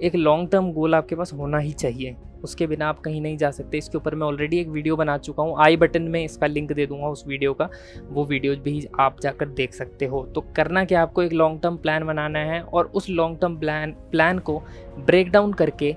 एक 0.00 0.14
लॉन्ग 0.16 0.48
टर्म 0.50 0.72
गोल 0.72 0.94
आपके 0.94 1.14
पास 1.14 1.32
होना 1.32 1.58
ही 1.58 1.72
चाहिए। 1.72 2.16
उसके 2.44 2.66
बिना 2.66 2.88
आप 2.88 3.00
कहीं 3.00 3.20
नहीं 3.20 3.36
जा 3.36 3.50
सकते। 3.50 3.78
इसके 3.78 3.98
ऊपर 3.98 4.14
मैं 4.14 4.26
ऑलरेडी 4.26 4.58
एक 4.58 4.68
वीडियो 4.68 4.96
बना 4.96 5.16
चुका 5.18 5.42
हूँ। 5.42 5.56
आई 5.58 5.76
बटन 5.76 6.02
में 6.02 6.24
इसका 6.24 6.46
लिंक 6.46 6.72
दे 6.72 6.86
दूँगा 6.86 7.08
उस 7.08 7.24
वीडियो 7.28 7.52
का। 7.52 7.68
वो 8.10 8.24
वीडियो 8.24 8.56
भी 8.64 8.86
आप 9.00 9.20
जाकर 9.20 9.48
देख 9.50 9.74
सकते 9.74 10.06
हो। 10.06 10.24
तो 10.34 10.44
करना 10.56 10.84
क्या 10.84 11.02
आपको 11.02 11.22
एक 11.22 11.32
लॉन्ग 11.32 11.60
टर्म 11.62 11.76
प्लान 11.76 12.06
बनाना 12.06 12.38
है 12.44 12.60
और 12.62 12.90
उस 12.94 13.08
लॉन्ग 13.10 13.38
टर्म 13.40 13.56
प्लान 13.56 13.92
प्लान 14.10 14.38
को 14.38 14.58
ब्रेक 14.98 15.30
डाउन 15.30 15.52
करके 15.52 15.94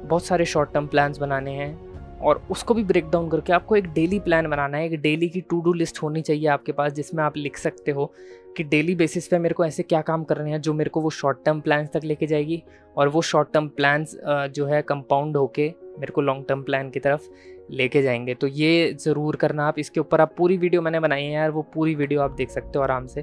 बहुत 0.00 0.24
सारे 0.24 0.44
शॉर्ट 0.44 0.72
टर्म 0.72 0.86
प्लान्स 0.86 1.18
बनाने 1.18 1.50
हैं 1.50 2.18
और 2.20 2.42
उसको 2.50 2.74
भी 2.74 2.82
ब्रेक 2.84 3.08
डाउन 3.10 3.28
करके 3.30 3.52
आपको 3.52 3.76
एक 3.76 3.86
डेली 3.92 4.18
प्लान 4.20 4.46
बनाना 4.46 4.78
है। 4.78 4.86
एक 4.86 5.00
डेली 5.00 5.28
की 5.28 5.40
टू 5.40 5.60
डू 5.60 5.72
लिस्ट 5.72 6.02
होनी 6.02 6.22
चाहिए 6.22 6.46
आपके 6.48 6.72
पास 6.72 6.92
जिसमें 6.92 7.22
आप 7.24 7.36
लिख 7.36 7.56
सकते 7.56 7.90
हो। 7.90 8.12
कि 8.56 8.64
डेली 8.64 8.94
बेसिस 8.94 9.28
पे 9.28 9.38
मेरे 9.38 9.54
को 9.54 9.64
ऐसे 9.64 9.82
क्या 9.82 10.00
काम 10.00 10.24
करने 10.24 10.50
हैं 10.50 10.60
जो 10.60 10.72
मेरे 10.74 10.90
को 10.90 11.00
वो 11.00 11.10
शॉर्ट 11.10 11.38
टर्म 11.44 11.60
प्लान्स 11.60 11.90
तक 11.92 12.04
लेके 12.04 12.26
जाएगी 12.26 12.62
और 12.96 13.08
वो 13.08 13.22
शॉर्ट 13.22 13.52
टर्म 13.52 13.68
प्लान्स 13.68 14.16
जो 14.26 14.66
है 14.66 14.82
कंपाउंड 14.82 15.36
होके 15.36 15.68
मेरे 15.98 16.12
को 16.12 16.20
लॉन्ग 16.20 16.44
टर्म 16.48 16.62
प्लान 16.62 16.90
की 16.90 17.00
तरफ़ 17.00 17.28
लेके 17.70 18.02
जाएँगे। 18.02 18.34
तो 18.34 18.46
ये 18.46 18.92
ज़रूर 19.00 19.36
करना 19.36 19.66
आप। 19.68 19.78
इसके 19.78 20.00
ऊपर 20.00 20.20
आप 20.20 20.34
पूरी 20.38 20.56
वीडियो 20.56 20.82
मैंने 20.82 21.00
बनाई 21.00 21.24
है 21.24 21.32
यार, 21.32 21.50
वो 21.50 21.62
पूरी 21.74 21.94
वीडियो 21.94 22.20
आप 22.20 22.30
देख 22.30 22.50
सकते 22.50 22.78
हो 22.78 22.82
आराम 22.84 23.06
से। 23.06 23.22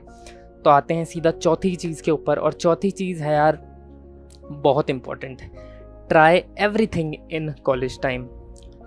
तो 0.63 0.69
आते 0.69 0.93
हैं 0.93 1.05
सीधा 1.05 1.31
चौथी 1.31 1.75
चीज़ 1.75 2.03
के 2.03 2.11
ऊपर 2.11 2.39
और 2.39 2.53
चौथी 2.53 2.91
चीज़ 2.91 3.23
है 3.23 3.33
यार, 3.33 3.59
बहुत 4.43 4.89
इंपॉर्टेंट 4.89 5.41
है। 5.41 5.49
Try 6.09 6.43
everything 6.87 7.13
in 7.31 7.53
college 7.63 8.01
time 8.01 8.27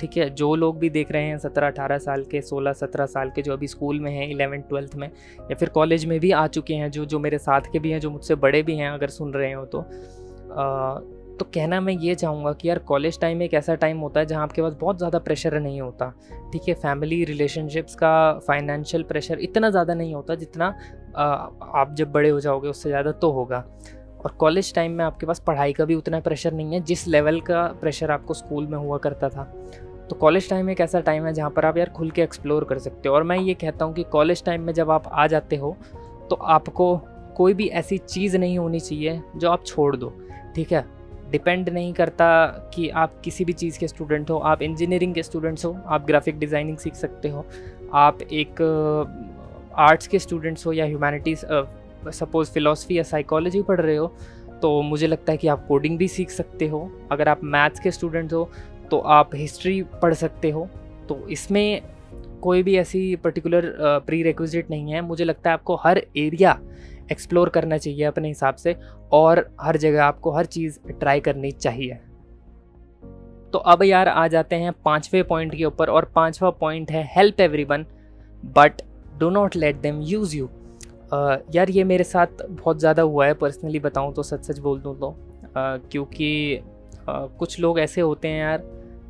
ठीक 0.00 0.16
है 0.16 0.28
जो 0.30 0.54
लोग 0.54 0.78
भी 0.78 0.90
देख 0.90 1.10
रहे 1.12 1.24
हैं 1.24 1.38
सत्रह 1.38 1.66
अठारह 1.66 1.98
साल 1.98 2.24
के 2.24 2.40
सोलह 2.42 2.72
सत्रह 2.72 3.06
साल 3.06 3.30
के 3.30 3.42
जो 3.42 3.52
अभी 3.52 3.68
स्कूल 3.68 4.00
में 4.00 4.10
हैं 4.10 4.28
इलेवन 4.28 4.60
ट्वेल्थ 4.68 4.94
में 4.96 5.06
या 5.06 5.54
फिर 5.54 5.68
कॉलेज 5.68 6.04
में 6.06 6.18
भी 6.20 6.30
आ 6.32 6.46
चुके 6.48 6.74
हैं 6.74 6.90
जो 6.90 7.04
जो 7.04 7.18
मेरे 7.18 7.38
साथ 7.38 7.72
के 7.72 7.78
भी 7.78 7.90
हैं 7.90 8.00
जो 8.00 8.10
मुझसे 8.10 8.34
बड़े 8.36 8.62
भी 8.62 8.76
हैं 8.76 8.90
अगर 8.90 9.08
सुन 9.10 9.32
रहे 9.32 9.52
हो 9.52 9.64
तो। 9.66 9.80
आ, 9.80 10.98
तो 11.38 11.44
कहना 11.54 11.80
मैं 11.80 11.92
ये 11.94 12.14
चाहूँगा 12.14 12.52
कि 12.52 12.68
यार 12.68 12.78
कॉलेज 12.78 13.18
टाइम 13.20 13.42
एक 13.42 13.54
ऐसा 13.54 13.74
टाइम 13.74 13.98
होता 13.98 14.20
है 14.20 14.26
जहाँ 14.26 14.42
आपके 14.42 14.62
पास 14.62 14.72
बहुत 14.80 14.98
ज़्यादा 14.98 15.18
प्रेशर 15.18 15.58
नहीं 15.60 15.80
होता 15.80 16.12
ठीक 16.52 16.68
है? 16.68 16.74
फैमिली 16.74 17.22
रिलेशनशिप्स 17.24 17.94
का 17.94 18.32
फाइनेंशियल 18.38 19.02
प्रेशर 19.02 19.38
इतना 19.40 19.70
ज़्यादा 19.70 19.94
नहीं 19.94 20.14
होता 20.14 20.34
जितना 20.34 20.74
आ, 21.16 21.24
आप 21.24 21.94
जब 21.94 22.12
बड़े 22.12 22.28
हो 22.28 22.40
जाओगे 22.40 22.68
उससे 22.68 22.88
ज़्यादा 22.88 23.12
तो 23.12 23.30
होगा। 23.32 23.64
और 24.24 24.30
कॉलेज 24.30 24.74
टाइम 24.74 24.92
में 24.92 25.04
आपके 25.04 25.26
पास 25.26 25.38
पढ़ाई 25.40 25.72
का 25.72 25.84
भी 25.84 25.94
उतना 25.94 26.20
प्रेशर 26.20 26.52
नहीं 26.52 26.74
है 26.74 26.80
जिस 26.84 27.06
लेवल 27.08 27.40
का 27.40 27.62
प्रेशर 27.80 28.10
आपको 28.10 28.34
स्कूल 28.34 28.66
में 28.66 28.76
हुआ 28.78 28.98
करता 28.98 29.28
था। 29.28 29.52
तो 30.10 30.16
कॉलेज 30.16 30.48
टाइम 30.50 30.70
एक 30.70 30.80
ऐसा 30.80 31.00
टाइम 31.00 31.26
है 31.26 31.32
जहाँ 31.32 31.50
पर 31.50 31.64
आप 31.64 31.76
यार 31.76 31.88
खुल 31.88 32.10
के 32.10 32.22
एक्सप्लोर 32.22 32.64
कर 32.64 32.78
सकते 32.78 33.08
हो। 33.08 33.14
और 33.14 33.22
मैं 33.22 33.36
ये 33.38 33.54
कहता 33.54 33.84
हूँ 33.84 33.94
कि 33.94 34.02
कॉलेज 34.12 34.42
टाइम 34.44 34.62
में 34.62 34.72
जब 34.74 34.90
आप 34.90 35.06
आ 35.06 35.26
जाते 35.26 35.56
हो 35.56 35.76
तो 36.30 36.36
आपको 36.36 36.96
कोई 37.36 37.54
भी 37.54 37.66
ऐसी 37.70 37.98
चीज़ 37.98 38.36
नहीं 38.36 38.58
होनी 38.58 38.80
चाहिए 38.80 39.20
जो 39.36 39.50
आप 39.50 39.64
छोड़ 39.66 39.94
दो, 39.96 40.12
ठीक 40.54 40.72
है? 40.72 40.84
डिपेंड 41.30 41.68
नहीं 41.68 41.92
करता 41.92 42.46
कि 42.74 42.88
आप 42.88 43.20
किसी 43.24 43.44
भी 43.44 43.52
चीज़ 43.52 43.78
के 43.78 43.88
स्टूडेंट 43.88 44.30
हो। 44.30 44.38
आप 44.38 44.62
इंजीनियरिंग 44.62 45.14
के 45.14 45.22
स्टूडेंट्स 45.22 45.64
हो, 45.64 45.76
आप 45.86 46.06
ग्राफिक 46.06 46.38
डिज़ाइनिंग 46.38 46.76
सीख 46.78 46.94
सकते 46.94 47.28
हो। 47.28 47.44
आप 47.94 48.22
एक 48.22 48.62
आर्ट्स 49.78 50.06
के 50.06 50.18
स्टूडेंट्स 50.18 50.66
हो 50.66 50.72
या 50.72 50.84
ह्यूमैनिटीज़ 50.84 51.44
सपोज़ 52.10 52.50
फ़िलासफ़ी 52.50 52.98
या 52.98 53.02
साइकोलॉजी 53.04 53.62
पढ़ 53.62 53.80
रहे 53.80 53.96
हो 53.96 54.12
तो 54.62 54.80
मुझे 54.82 55.06
लगता 55.06 55.32
है 55.32 55.38
कि 55.38 55.48
आप 55.48 55.66
कोडिंग 55.66 55.96
भी 55.98 56.06
सीख 56.08 56.30
सकते 56.30 56.66
हो। 56.68 56.80
अगर 57.12 57.28
आप 57.28 57.44
मैथ्स 57.44 57.80
के 57.80 57.90
स्टूडेंट 57.90 58.32
हो 58.32 58.48
तो 58.90 58.98
आप 58.98 59.30
हिस्ट्री 59.34 59.82
पढ़ 60.02 60.14
सकते 60.14 60.50
हो। 60.50 60.68
तो 61.08 61.26
इसमें 61.28 61.82
कोई 62.42 62.62
भी 62.62 62.76
ऐसी 62.76 63.16
पर्टिकुलर 63.16 63.72
प्री 64.06 64.22
रिक्विजिट 64.22 64.70
नहीं 64.70 64.92
है। 64.92 65.00
मुझे 65.00 65.24
लगता 65.24 65.50
है 65.50 65.54
आपको 65.54 65.76
हर 65.76 65.98
एरिया 66.16 66.58
एक्सप्लोर 67.12 67.48
करना 67.48 67.78
चाहिए 67.78 68.04
अपने 68.04 68.28
हिसाब 68.28 68.54
से 68.54 68.76
और 69.12 69.48
हर 69.60 69.76
जगह 69.76 70.04
आपको 70.04 70.30
हर 70.32 70.46
चीज़ 70.46 70.78
ट्राई 70.90 71.20
करनी 71.20 71.50
चाहिए। 71.52 71.98
तो 73.52 73.58
अब 73.58 73.82
यार 73.82 74.08
आ 74.08 74.26
जाते 74.28 74.56
हैं 74.56 74.72
पाँचवें 74.84 75.22
पॉइंट 75.24 75.54
के 75.54 75.64
ऊपर 75.64 75.90
और 75.90 76.04
पांचवा 76.14 76.50
पॉइंट 76.50 76.90
है 76.90 77.02
help 77.16 77.40
everyone 77.64 77.86
but 78.56 78.82
do 79.18 79.30
not 79.30 79.56
let 79.56 79.76
them 79.76 80.00
use 80.02 80.36
you 80.36 80.48
यार 81.54 81.70
ये 81.70 81.84
मेरे 81.84 82.04
साथ 82.04 82.42
बहुत 82.48 82.78
ज़्यादा 82.78 83.02
हुआ 83.02 83.26
है 83.26 83.34
पर्सनली 83.34 83.78
बताऊँ 83.78 84.12
तो 84.14 84.22
सच 84.22 84.44
सच 84.44 84.58
बोल 84.58 84.80
दूँ 84.80 84.98
तो। 85.00 85.08
uh, 85.08 85.90
क्योंकि 85.90 86.60
uh, 87.00 87.36
कुछ 87.38 87.58
लोग 87.60 87.80
ऐसे 87.80 88.00
होते 88.00 88.28
हैं 88.28 88.40
यार 88.40 88.62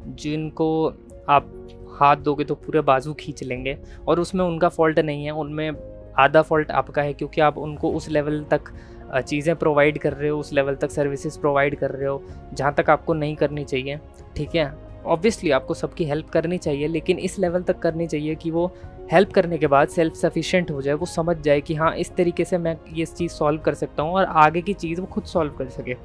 जिनको 0.08 0.86
आप 1.28 1.52
हाथ 2.00 2.16
दोगे 2.16 2.44
तो 2.44 2.54
पूरे 2.54 2.80
बाजू 2.80 3.14
खींच 3.14 3.42
लेंगे 3.42 3.76
और 4.08 4.20
उसमें 4.20 4.44
उनका 4.44 4.68
फॉल्ट 4.68 4.98
नहीं 4.98 5.24
है, 5.24 5.30
उनमें 5.30 5.70
आधा 6.18 6.42
फॉल्ट 6.42 6.70
आपका 6.70 7.02
है 7.02 7.12
क्योंकि 7.12 7.40
आप 7.40 7.58
उनको 7.58 7.90
उस 7.92 8.08
लेवल 8.08 8.44
तक 8.50 8.72
चीज़ें 9.18 9.54
प्रोवाइड 9.56 9.98
कर 9.98 10.12
रहे 10.12 10.28
हो, 10.28 10.38
उस 10.38 10.52
लेवल 10.52 10.74
तक 10.74 10.90
सर्विसेज़ 10.90 11.38
प्रोवाइड 11.40 11.78
कर 11.78 11.90
रहे 11.90 12.08
हो, 12.08 12.22
जहाँ 12.54 12.74
तक 12.74 12.90
आपको 12.90 13.14
नहीं 13.14 13.36
करनी 13.36 13.64
चाहिए, 13.64 13.98
ठीक 14.36 14.54
है? 14.54 14.72
ऑब्वियसली 15.06 15.50
आपको 15.50 15.74
सबकी 15.74 16.04
हेल्प 16.04 16.28
करनी 16.30 16.58
चाहिए, 16.58 16.86
लेकिन 16.86 17.18
इस 17.18 17.38
लेवल 17.38 17.62
तक 17.62 17.78
करनी 17.78 18.06
चाहिए 18.06 18.34
कि 18.34 18.50
वो 18.50 18.66
हेल्प 19.12 19.32
करने 19.32 19.58
के 19.58 19.66
बाद 19.66 19.88
सेल्फ 19.88 20.14
सफिशेंट 20.14 20.70
हो 20.70 20.82
जाए, 20.82 20.94
वो 20.94 21.06
समझ 21.06 21.36
जाए 21.36 21.60
कि 21.60 21.74
हाँ 21.74 21.94
इस 21.94 22.14
तरीके 22.16 22.44
से 22.44 22.58
मैं 22.58 22.76
ये 22.92 23.06
चीज़ 23.06 23.32
सॉल्व 23.32 23.60
कर 23.60 23.74
सकता 23.74 24.02
हूँ 24.02 24.12
और 24.12 24.24
आगे 24.24 24.62
की 24.62 24.74
चीज़ 24.74 25.00
वो 25.00 25.06
खुद 25.06 25.24
सॉल्व 25.24 25.52
कर 25.52 25.68
सके। 25.68 25.96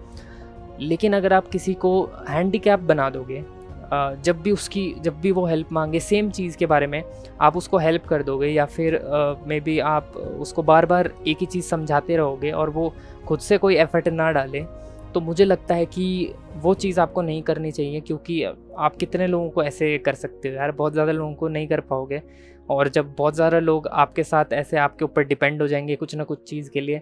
लेकिन 0.80 1.14
अगर 1.14 1.34
आप 1.34 1.48
किसी 1.48 1.74
को 1.74 2.02
हैंडीकैप 2.30 2.80
बना 2.80 3.10
दोगे 3.10 3.44
जब 3.92 4.42
भी 4.42 4.52
उसकी, 4.52 4.94
जब 5.02 5.20
भी 5.22 5.32
वो 5.32 5.46
हेल्प 5.46 5.72
मांगे 5.72 6.00
सेम 6.00 6.30
चीज़ 6.30 6.58
के 6.58 6.66
बारे 6.66 6.88
में, 6.88 7.04
आप 7.42 7.58
उसको 7.58 7.78
हेल्प 7.78 8.06
कर 8.06 8.24
दोगे 8.24 8.48
या 8.48 8.66
फिर 8.66 9.00
मे 9.48 9.60
बी 9.60 9.80
आप 9.80 10.14
उसको 10.40 10.64
बार 10.64 10.86
बार 10.86 11.12
एक 11.28 11.38
ही 11.38 11.46
चीज़ 11.46 11.66
समझाते 11.66 12.18
रहोगे 12.18 12.52
और 12.52 12.70
वो 12.70 12.94
खुद 13.28 13.40
से 13.40 13.58
कोई 13.58 13.76
एफर्ट 13.76 14.08
ना 14.08 14.32
डाले 14.32 14.66
तो 15.14 15.22
मुझे 15.22 15.46
लगता 15.46 15.76
है 15.76 15.86
कि 15.86 16.34
वो 16.56 16.74
चीज़ 16.74 17.00
आपको 17.00 17.22
नहीं 17.22 17.42
करनी 17.44 17.72
चाहिए 17.72 18.02
क्योंकि 18.02 18.44
आप 18.44 18.96
कितने 18.96 19.28
लोगों 19.28 19.50
को 19.50 19.64
ऐसे 19.64 19.98
कर 19.98 20.14
सकते 20.14 20.50
हो 20.50 20.56
यार? 20.56 20.72
बहुत 20.72 20.94
ज़्यादा 20.94 21.12
लोगों 21.12 21.34
को 21.34 21.48
नहीं 21.48 21.68
कर 21.68 21.80
पाओगे 21.80 22.22
और 22.70 22.90
जब 22.90 23.14
बहुत 23.18 23.36
ज़्यादा 23.36 23.60
लोग 23.60 23.88
आपके 23.88 24.24
साथ 24.24 24.54
ऐसे 24.54 24.78
आपके 24.78 25.06
ऊपर 25.06 25.24
डिपेंड 25.24 25.62
हो 25.62 25.68
जाएँगे 25.68 25.96
कुछ 25.96 26.16
ना 26.16 26.24
कुछ 26.24 26.44
चीज़ 26.44 26.70
के 26.70 26.82
लिए 26.82 27.02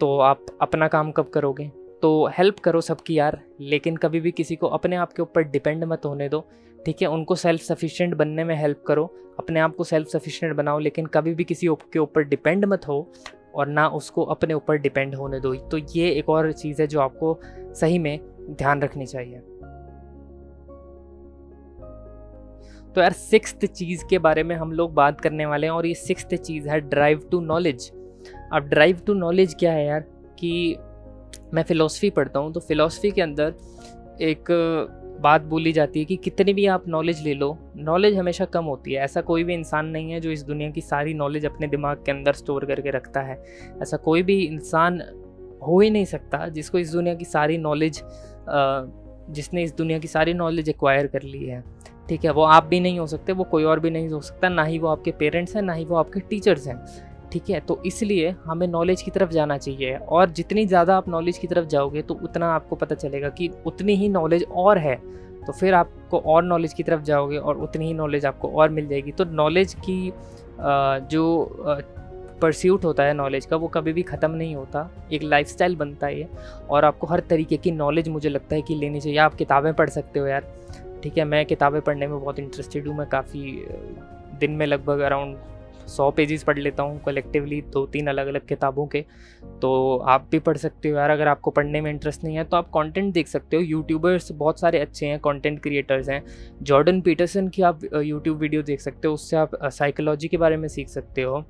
तो 0.00 0.18
आप 0.18 0.46
अपना 0.60 0.88
काम 0.88 1.10
कब 1.12 1.28
करोगे? 1.28 1.70
तो 2.04 2.26
हेल्प 2.26 2.58
करो 2.58 2.80
सबकी 2.80 3.14
यार, 3.18 3.40
लेकिन 3.60 3.96
कभी 3.96 4.20
भी 4.20 4.30
किसी 4.30 4.56
को 4.56 4.66
अपने 4.66 4.96
आप 4.96 5.12
के 5.12 5.22
ऊपर 5.22 5.42
डिपेंड 5.42 5.84
मत 5.84 6.04
होने 6.04 6.28
दो, 6.28 6.44
ठीक 6.86 7.02
है? 7.02 7.08
उनको 7.08 7.34
सेल्फ 7.34 7.60
सफिशिएंट 7.60 8.14
बनने 8.14 8.44
में 8.44 8.56
हेल्प 8.56 8.82
करो, 8.86 9.04
अपने 9.38 9.60
आप 9.60 9.76
को 9.76 9.84
सेल्फ 9.84 10.08
सफिशिएंट 10.08 10.56
बनाओ, 10.56 10.78
लेकिन 10.78 11.06
कभी 11.06 11.34
भी 11.34 11.44
किसी 11.44 11.66
के 11.66 11.98
ऊपर 11.98 12.22
डिपेंड 12.22 12.64
मत 12.64 12.88
हो 12.88 13.12
और 13.54 13.66
ना 13.66 13.88
उसको 13.88 14.24
अपने 14.24 14.54
ऊपर 14.54 14.76
डिपेंड 14.76 15.14
होने 15.14 15.40
दो। 15.40 15.54
तो 15.54 15.78
ये 15.78 16.10
एक 16.10 16.28
और 16.28 16.52
चीज़ 16.52 16.82
है 16.82 16.88
जो 16.88 17.00
आपको 17.00 17.38
सही 17.74 17.98
में 17.98 18.20
ध्यान 18.50 18.82
रखनी 18.82 19.06
चाहिए। 19.06 19.38
तो 22.94 23.00
यार 23.00 23.12
सिक्स 23.12 23.56
चीज़ 23.64 24.04
के 24.10 24.18
बारे 24.18 24.42
में 24.42 24.56
हम 24.56 24.72
लोग 24.72 24.94
बात 24.94 25.20
करने 25.20 25.46
वाले 25.46 25.66
हैं 25.66 25.74
और 25.74 25.86
ये 25.86 25.94
सिक्स 25.94 26.26
चीज़ 26.26 26.68
है 26.68 26.80
ड्राइव 26.80 27.28
टू 27.30 27.40
नॉलेज 27.40 27.92
अब 28.52 28.68
ड्राइव 28.68 29.00
टू 29.06 29.14
नॉलेज 29.14 29.54
क्या 29.54 29.72
है 29.72 29.86
यार? 29.86 30.00
कि 30.38 30.76
मैं 31.54 31.62
फ़िलोसफी 31.62 32.10
पढ़ता 32.10 32.38
हूँ 32.38 32.52
तो 32.52 32.60
फ़िलोसफी 32.60 33.10
के 33.10 33.22
अंदर 33.22 33.54
एक 34.22 34.50
बात 35.20 35.42
बोली 35.42 35.72
जाती 35.72 35.98
है 35.98 36.04
कि 36.04 36.16
कितनी 36.16 36.52
भी 36.54 36.66
आप 36.66 36.88
नॉलेज 36.88 37.22
ले 37.24 37.34
लो 37.34 37.56
नॉलेज 37.76 38.16
हमेशा 38.16 38.44
कम 38.44 38.64
होती 38.64 38.92
है। 38.92 39.02
ऐसा 39.04 39.20
कोई 39.20 39.44
भी 39.44 39.54
इंसान 39.54 39.86
नहीं 39.86 40.10
है 40.10 40.20
जो 40.20 40.30
इस 40.30 40.42
दुनिया 40.42 40.70
की 40.70 40.80
सारी 40.80 41.14
नॉलेज 41.14 41.46
अपने 41.46 41.66
दिमाग 41.66 42.02
के 42.06 42.12
अंदर 42.12 42.32
स्टोर 42.32 42.64
करके 42.64 42.90
रखता 42.90 43.20
है। 43.20 43.38
ऐसा 43.82 43.96
कोई 43.96 44.22
भी 44.22 44.40
इंसान 44.40 45.00
हो 45.62 45.80
ही 45.80 45.90
नहीं 45.90 46.04
सकता 46.04 46.48
जिसको 46.48 46.78
इस 46.78 46.92
दुनिया 46.92 47.14
की 47.14 47.24
सारी 47.24 47.58
नॉलेज 47.58 48.02
जिसने 49.30 49.62
इस 49.62 49.74
दुनिया 49.76 49.98
की 49.98 50.08
सारी 50.08 50.34
नॉलेज 50.34 50.68
एक्वायर 50.68 51.06
कर 51.06 51.22
ली 51.22 51.44
है। 51.44 51.62
ठीक 52.08 52.24
है, 52.24 52.30
वो 52.30 52.42
आप 52.42 52.64
भी 52.64 52.80
नहीं 52.80 52.98
हो 52.98 53.06
सकते, 53.06 53.32
वो 53.32 53.44
कोई 53.44 53.64
और 53.64 53.80
भी 53.80 53.90
नहीं 53.90 54.08
हो 54.08 54.20
सकता, 54.20 54.48
ना 54.48 54.64
ही 54.64 54.78
वो 54.78 54.88
आपके 54.88 55.10
पेरेंट्स 55.10 55.54
हैं, 55.56 55.62
ना 55.62 55.72
ही 55.72 55.84
वो 55.84 55.96
आपके 55.96 56.20
टीचर्स 56.20 56.66
हैं। 56.66 56.76
ठीक 57.34 57.48
है? 57.50 57.60
तो 57.60 57.80
इसलिए 57.86 58.28
हमें 58.44 58.66
नॉलेज 58.68 59.02
की 59.02 59.10
तरफ़ 59.10 59.30
जाना 59.30 59.56
चाहिए 59.58 59.96
और 59.96 60.30
जितनी 60.30 60.64
ज़्यादा 60.66 60.96
आप 60.96 61.08
नॉलेज 61.08 61.38
की 61.38 61.46
तरफ़ 61.46 61.66
जाओगे 61.68 62.02
तो 62.02 62.14
उतना 62.24 62.52
आपको 62.54 62.76
पता 62.76 62.94
चलेगा 62.94 63.28
कि 63.30 63.50
उतनी 63.66 63.94
ही 63.96 64.08
नॉलेज 64.08 64.44
और 64.54 64.78
है। 64.78 64.94
तो 65.46 65.52
फिर 65.52 65.74
आपको 65.74 66.18
और 66.26 66.42
नॉलेज 66.44 66.72
की 66.72 66.82
तरफ़ 66.82 67.02
जाओगे 67.02 67.38
और 67.38 67.56
उतनी 67.58 67.86
ही 67.86 67.94
नॉलेज 67.94 68.26
आपको 68.26 68.48
और 68.50 68.68
मिल 68.70 68.86
जाएगी। 68.88 69.12
तो 69.12 69.24
नॉलेज 69.24 69.74
की 69.80 70.12
जो 71.10 71.24
परस्यूट 72.42 72.84
होता 72.84 73.02
है 73.02 73.14
नॉलेज 73.14 73.46
का, 73.46 73.56
वो 73.56 73.68
कभी 73.68 73.92
भी 73.92 74.02
ख़त्म 74.02 74.30
नहीं 74.30 74.54
होता। 74.54 74.88
एक 75.12 75.22
लाइफस्टाइल 75.22 75.76
बनता 75.76 76.06
है 76.06 76.28
और 76.70 76.84
आपको 76.84 77.06
हर 77.06 77.20
तरीके 77.30 77.56
की 77.56 77.70
नॉलेज 77.72 78.08
मुझे 78.08 78.28
लगता 78.28 78.56
है 78.56 78.62
कि 78.62 78.74
लेनी 78.74 79.00
चाहिए। 79.00 79.18
आप 79.18 79.34
किताबें 79.34 79.72
पढ़ 79.74 79.90
सकते 79.90 80.20
हो 80.20 80.26
यार। 80.26 80.46
ठीक 81.02 81.18
है, 81.18 81.24
मैं 81.24 81.44
किताबें 81.46 81.80
पढ़ने 81.80 82.06
में 82.06 82.18
बहुत 82.20 82.38
इंटरेस्टेड 82.38 82.86
हूँ। 82.88 82.96
मैं 82.98 83.08
काफ़ी 83.08 83.64
दिन 84.40 84.50
में 84.50 84.66
लगभग 84.66 85.00
अराउंड 85.00 85.36
सौ 85.88 86.10
पेजेस 86.10 86.42
पढ़ 86.44 86.58
लेता 86.58 86.82
हूँ 86.82 87.00
कलेक्टिवली 87.02 87.60
दो 87.72 87.84
तीन 87.86 88.06
अलग 88.06 88.26
अलग 88.26 88.46
किताबों 88.46 88.86
के। 88.86 89.04
तो 89.62 89.96
आप 89.98 90.28
भी 90.30 90.38
पढ़ 90.38 90.56
सकते 90.56 90.88
हो 90.88 90.96
यार, 90.96 91.10
अगर 91.10 91.28
आपको 91.28 91.50
पढ़ने 91.50 91.80
में 91.80 91.90
इंटरेस्ट 91.90 92.24
नहीं 92.24 92.36
है 92.36 92.44
तो 92.44 92.56
आप 92.56 92.68
कंटेंट 92.68 93.12
देख 93.14 93.28
सकते 93.28 93.56
हो। 93.56 93.62
यूट्यूबर्स 93.62 94.30
बहुत 94.32 94.60
सारे 94.60 94.78
अच्छे 94.78 95.06
हैं 95.06 95.18
कंटेंट 95.20 95.60
क्रिएटर्स 95.62 96.08
हैं। 96.08 96.22
जॉर्डन 96.62 97.00
पीटरसन 97.00 97.48
की 97.48 97.62
आप 97.62 97.80
यूट्यूब 97.94 98.38
वीडियो 98.38 98.62
देख 98.62 98.80
सकते 98.80 99.08
हो, 99.08 99.14
उससे 99.14 99.36
आप 99.36 99.50
साइकोलॉजी 99.64 100.28
के 100.28 100.36
बारे 100.36 100.56
में 100.56 100.68
सीख 100.68 100.88
सकते 100.88 101.22
हो। 101.22 101.44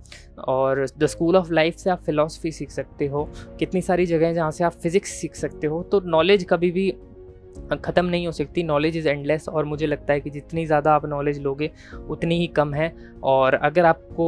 और 0.48 0.86
द 0.98 1.06
स्कूल 1.06 1.36
ऑफ़ 1.36 1.52
लाइफ 1.52 1.76
से 1.76 1.90
आप 1.90 2.02
फिलोसफी 2.02 2.52
सीख 2.52 2.70
सकते 2.70 3.06
हो। 3.06 3.28
कितनी 3.58 3.80
सारी 3.82 4.06
जगह 4.06 4.26
हैं 4.26 4.34
जहाँ 4.34 4.50
से 4.50 4.64
आप 4.64 4.72
फिज़िक्स 4.74 5.10
सीख 5.10 5.34
सकते 5.36 5.66
हो। 5.66 5.82
तो 5.82 6.00
नॉलेज 6.06 6.46
कभी 6.50 6.70
भी 6.70 6.92
ख़त्म 7.74 8.04
नहीं 8.04 8.26
हो 8.26 8.32
सकती। 8.32 8.62
नॉलेज 8.62 8.96
इज़ 8.96 9.08
एंडलेस 9.08 9.48
और 9.48 9.64
मुझे 9.64 9.86
लगता 9.86 10.12
है 10.12 10.20
कि 10.20 10.30
जितनी 10.30 10.66
ज़्यादा 10.66 10.94
आप 10.94 11.06
नॉलेज 11.06 11.38
लोगे, 11.38 11.70
उतनी 12.08 12.38
ही 12.38 12.46
कम 12.46 12.74
है। 12.74 12.92
और 13.24 13.54
अगर 13.54 13.84
आपको 13.84 14.26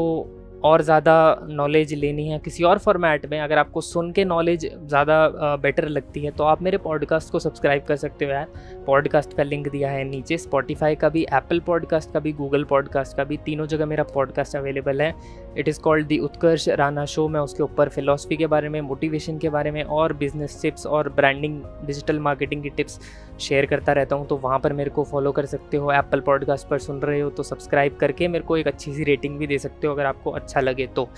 और 0.66 0.82
ज़्यादा 0.82 1.14
नॉलेज 1.50 1.92
लेनी 1.94 2.28
है 2.28 2.38
किसी 2.38 2.64
और 2.64 2.78
फॉर्मेट 2.78 3.26
में, 3.26 3.38
अगर 3.40 3.58
आपको 3.58 3.80
सुन 3.80 4.11
के 4.12 4.25
नॉलेज 4.25 4.66
ज़्यादा 4.75 5.56
बेटर 5.62 5.88
लगती 5.88 6.20
है 6.20 6.30
तो 6.30 6.44
आप 6.44 6.62
मेरे 6.62 6.78
पॉडकास्ट 6.78 7.32
को 7.32 7.38
सब्सक्राइब 7.38 7.85
कर 7.85 7.96
सकते 7.96 8.25
हो 8.25 8.30
यार। 8.30 8.46
पॉडकास्ट 8.87 9.37
का 9.37 9.42
लिंक 9.42 9.68
दिया 9.68 9.90
है 9.90 10.04
नीचे 10.04 10.38
स्पॉटिफाई 10.38 10.94
का 10.94 11.08
भी 11.08 11.23
एप्पल 11.32 11.61
पॉडकास्ट 11.66 12.12
का 12.12 12.20
भी 12.20 12.32
गूगल 12.32 12.64
पॉडकास्ट 12.64 13.16
का 13.16 13.25
भी, 13.25 13.37
तीनों 13.37 13.66
जगह 13.66 13.87
मेरा 13.87 14.04
पॉडकास्ट 14.04 14.56
अवेलेबल 14.56 15.02
है। 15.02 15.14
It 15.58 15.68
is 15.68 15.80
called 15.80 16.06
the 16.06 16.18
Utkarsh 16.18 16.68
Rana 16.70 17.04
show 17.06 17.26
मैं 17.28 17.40
उसके 17.40 17.62
ऊपर 17.62 17.88
फिलोसफी 17.88 18.37
के 18.37 18.46
बारे 18.46 18.68
में 18.68 18.80
मोटिवेशन 18.80 19.38
के 19.38 19.49
बारे 19.49 19.70
में 19.70 19.82
और 19.85 20.12
बिज़नेस 20.14 20.58
टिप्स 20.62 20.87
और 20.87 21.08
ब्रांडिंग 21.12 21.61
डिजिटल 21.87 22.18
मार्केटिंग 22.20 22.62
की 22.62 22.70
टिप्स 22.70 23.00
शेयर 23.40 23.66
करता 23.66 23.92
रहता 23.92 24.16
हूँ 24.16 24.26
तो 24.26 24.37
वहाँ 24.38 24.58
पर 24.58 24.73
मेरे 24.73 24.90
को 24.90 25.04
फॉलो 25.04 25.32
कर 25.32 25.46
सकते 25.46 25.76
हो। 25.76 25.92
एप्पल 25.92 26.20
पॉडकास्ट 26.20 26.68
पर 26.68 26.78
सुन 26.78 27.00
रहे 27.00 27.20
हो 27.20 27.30
तो 27.30 27.42
सब्सक्राइब 27.42 27.96
करके 27.96 28.28
मेरे 28.28 28.44
को 28.44 28.56
एक 28.56 28.66
अच्छी 28.66 28.92
सी 28.94 29.04
रेटिंग 29.04 29.38
भी 29.38 29.46
दे 29.46 29.58
सकते 29.58 29.87
हो, 29.87 29.94
अगर 29.94 30.06
आपको 30.06 30.30
अच्छा 30.57 30.61
लगे 30.63 30.87
तो। 30.89 31.09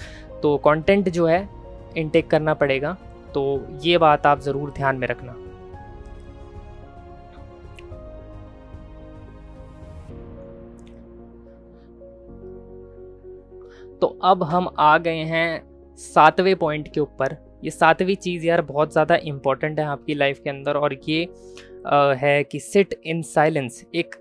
तो 0.42 0.57
कंटेंट 0.59 1.09
जो 1.09 1.26
है 1.26 1.49
इनटेक 1.97 2.28
करना 2.30 2.54
पड़ेगा। 2.54 2.97
तो 3.35 3.42
ये 3.83 3.99
बात 3.99 4.26
आप 4.26 4.40
ज़रूर 4.40 4.71
ध्यान 4.71 4.97
में 4.97 5.07
रखना। 5.09 5.33
तो 14.00 14.07
अब 14.25 14.42
हम 14.45 14.68
आ 14.78 14.97
गए 14.99 15.23
हैं 15.25 15.97
सातवें 15.99 16.54
पॉइंट 16.57 16.92
के 16.95 17.00
ऊपर। 17.00 17.37
ये 17.64 17.71
सातवीं 17.71 18.16
चीज़ 18.16 18.47
यार 18.47 18.61
बहुत 18.62 18.92
ज़्यादा 18.92 19.16
इंपॉर्टेंट 19.25 19.78
है 19.80 19.85
आपकी 19.87 20.14
लाइफ 20.14 20.40
के 20.45 20.50
अंदर 20.50 20.76
और 20.76 20.95
ये 21.09 21.25
आ, 21.87 22.12
है 22.14 22.42
कि 22.45 22.61
सिट 22.61 22.95
इन 23.04 23.23
साइलेंस 23.25 23.85
एक 23.95 24.14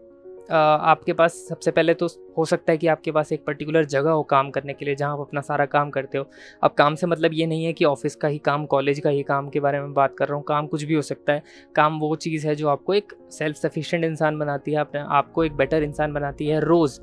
आपके 0.52 1.14
पास 1.14 1.34
सबसे 1.50 1.72
पहले 1.72 1.94
तो 1.94 2.08
हो 2.38 2.46
सकता 2.46 2.72
है 2.72 2.78
कि 2.78 2.88
आपके 2.88 3.12
पास 3.12 3.32
एक 3.32 3.46
पर्टिकुलर 3.46 3.86
जगह 3.86 4.12
हो 4.12 4.24
काम 4.24 4.50
करने 4.50 4.74
के 4.74 4.86
लिए 4.86 4.96
जहाँ 4.96 5.14
आप 5.14 5.20
अपना 5.20 5.42
सारा 5.42 5.66
काम 5.66 5.90
करते 5.90 6.18
हो। 6.18 6.26
अब 6.64 6.72
काम 6.72 6.96
से 6.96 7.08
मतलब 7.08 7.34
ये 7.34 7.46
नहीं 7.46 7.66
है 7.66 7.74
कि 7.74 7.86
ऑफ़िस 7.86 8.16
का 8.16 8.28
ही 8.28 8.38
काम, 8.38 8.66
कॉलेज 8.66 9.00
का 9.00 9.10
ही 9.10 9.24
काम 9.24 9.50
के 9.50 9.60
बारे 9.60 9.80
में 9.80 9.94
बात 9.94 10.16
कर 10.18 10.28
रहा 10.28 10.36
हूँ। 10.36 10.44
काम 10.44 10.68
कुछ 10.68 10.84
भी 10.84 10.94
हो 10.94 11.02
सकता 11.02 11.34
है। 11.34 11.44
काम 11.76 12.00
वो 12.00 12.16
चीज़ 12.16 12.48
है 12.48 12.56
जो 12.56 12.70
आपको 12.70 12.94
एक 12.94 13.14
सेल्फ 13.32 13.58
सफिशेंट 13.58 14.04
इंसान 14.04 14.40
बनाती 14.40 14.72
है, 14.72 14.80
अपने 14.80 15.02
आपको 15.02 15.44
एक 15.44 15.56
बेटर 15.56 15.84
इंसान 15.84 16.14
बनाती 16.14 16.48
है 16.48 16.60
रोज़। 16.60 17.00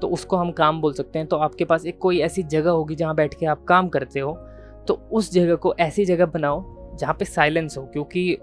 तो 0.00 0.08
उसको 0.08 0.36
हम 0.36 0.50
काम 0.52 0.80
बोल 0.80 0.92
सकते 0.92 1.18
हैं। 1.18 1.28
तो 1.28 1.36
आपके 1.36 1.64
पास 1.64 1.86
एक 1.86 1.98
कोई 1.98 2.18
ऐसी 2.20 2.42
जगह 2.42 2.70
होगी 2.70 2.94
जहाँ 2.94 3.14
बैठ 3.14 3.34
के 3.34 3.46
आप 3.46 3.64
काम 3.64 3.88
करते 3.88 4.20
हो। 4.20 4.32
तो 4.88 4.94
उस 5.12 5.32
जगह 5.32 5.54
को 5.54 5.74
ऐसी 5.80 6.04
जगह 6.04 6.26
बनाओ 6.26 6.96
जहाँ 6.96 7.14
पे 7.14 7.24
साइलेंस 7.24 7.76
हो, 7.78 7.82
क्योंकि 7.82 8.36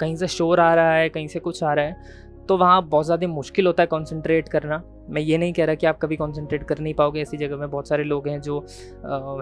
कहीं 0.00 0.14
से 0.16 0.26
शोर 0.28 0.60
आ 0.60 0.74
रहा 0.74 0.92
है, 0.94 1.08
कहीं 1.08 1.26
से 1.28 1.38
कुछ 1.38 1.62
आ 1.64 1.72
रहा 1.74 1.84
है। 1.84 2.21
तो 2.48 2.56
वहाँ 2.56 2.82
बहुत 2.84 3.06
ज़्यादा 3.06 3.28
मुश्किल 3.28 3.66
होता 3.66 3.82
है 3.82 3.86
कॉन्सेंट्रेट 3.86 4.48
करना। 4.48 4.82
मैं 5.10 5.22
ये 5.22 5.38
नहीं 5.38 5.52
कह 5.52 5.64
रहा 5.64 5.74
कि 5.74 5.86
आप 5.86 5.98
कभी 5.98 6.16
कॉन्सेंट्रेट 6.16 6.62
कर 6.62 6.78
नहीं 6.78 6.94
पाओगे। 6.94 7.20
ऐसी 7.22 7.36
जगह 7.36 7.56
में 7.56 7.70
बहुत 7.70 7.88
सारे 7.88 8.04
लोग 8.04 8.28
हैं 8.28 8.40
जो 8.40 8.58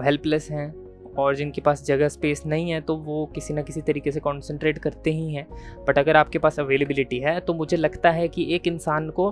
हेल्पलेस 0.03 0.49
हैं 0.51 0.73
और 1.13 1.35
जिनके 1.35 1.61
पास 1.61 1.83
जगह 1.85 2.09
स्पेस 2.09 2.43
नहीं 2.45 2.69
है 2.71 2.79
तो 2.81 2.95
वो 2.97 3.25
किसी 3.35 3.53
ना 3.53 3.61
किसी 3.61 3.81
तरीके 3.81 4.11
से 4.11 4.19
कॉन्सेंट्रेट 4.19 4.77
करते 4.77 5.11
ही 5.11 5.33
हैं। 5.33 5.47
बट 5.87 5.97
अगर 5.99 6.17
आपके 6.17 6.39
पास 6.39 6.59
अवेलेबिलिटी 6.59 7.19
है 7.19 7.39
तो 7.39 7.53
मुझे 7.53 7.77
लगता 7.77 8.11
है 8.11 8.27
कि 8.27 8.53
एक 8.55 8.67
इंसान 8.67 9.09
को 9.09 9.29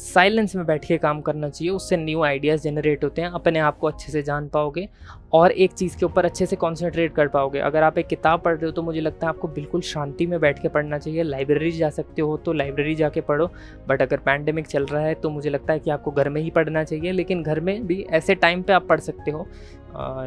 साइलेंस 0.00 0.54
में 0.56 0.64
बैठ 0.66 0.84
के 0.84 0.96
काम 0.98 1.20
करना 1.20 1.48
चाहिए, 1.48 1.72
उससे 1.72 1.96
न्यू 1.96 2.22
आइडियाज़ 2.24 2.62
जनरेट 2.62 3.04
होते 3.04 3.22
हैं, 3.22 3.28
अपने 3.30 3.58
आप 3.58 3.78
को 3.78 3.86
अच्छे 3.86 4.12
से 4.12 4.22
जान 4.22 4.46
पाओगे 4.48 4.88
और 5.32 5.50
एक 5.52 5.72
चीज़ 5.72 5.96
के 5.98 6.06
ऊपर 6.06 6.24
अच्छे 6.24 6.46
से 6.46 6.56
कॉन्सेंट्रेट 6.56 7.14
कर 7.14 7.28
पाओगे। 7.28 7.58
अगर 7.60 7.82
आप 7.82 7.98
एक 7.98 8.06
किताब 8.06 8.40
पढ़ 8.40 8.54
रहे 8.54 8.66
हो 8.66 8.72
तो 8.72 8.82
मुझे 8.82 9.00
लगता 9.00 9.26
है 9.26 9.28
आपको 9.28 9.48
बिल्कुल 9.50 9.80
शांति 9.82 10.26
में 10.26 10.38
बैठ 10.40 10.62
के 10.62 10.68
पढ़ना 10.68 10.98
चाहिए। 10.98 11.22
लाइब्रेरी 11.22 11.70
जा 11.72 11.90
सकते 11.90 12.22
हो 12.22 12.36
तो 12.36 12.52
लाइब्रेरी 12.52 12.94
जाके 12.94 13.20
पढ़ो 13.20 13.50
बट 13.88 14.02
अगर 14.02 14.16
पैंडमिक 14.18 14.66
चल 14.66 14.86
रहा 14.86 15.02
है 15.02 15.14
तो 15.14 15.30
मुझे 15.30 15.50
लगता 15.50 15.72
है 15.72 15.78
कि 15.78 15.90
आपको 15.90 16.10
घर 16.10 16.28
में 16.28 16.40
ही 16.42 16.50
पढ़ना 16.50 16.84
चाहिए, 16.84 17.12
लेकिन 17.12 17.42
घर 17.42 17.60
में 17.60 17.86
भी 17.86 18.00
ऐसे 18.02 18.34
टाइम 18.36 18.62
पर 18.62 18.72
आप 18.72 18.86
पढ़ 18.88 19.00
सकते 19.00 19.30
हो। 19.30 19.46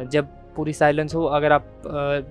जब 0.04 0.28
पूरी 0.56 0.72
साइलेंस 0.72 1.14
हो, 1.14 1.24
अगर 1.26 1.52
आप 1.52 1.82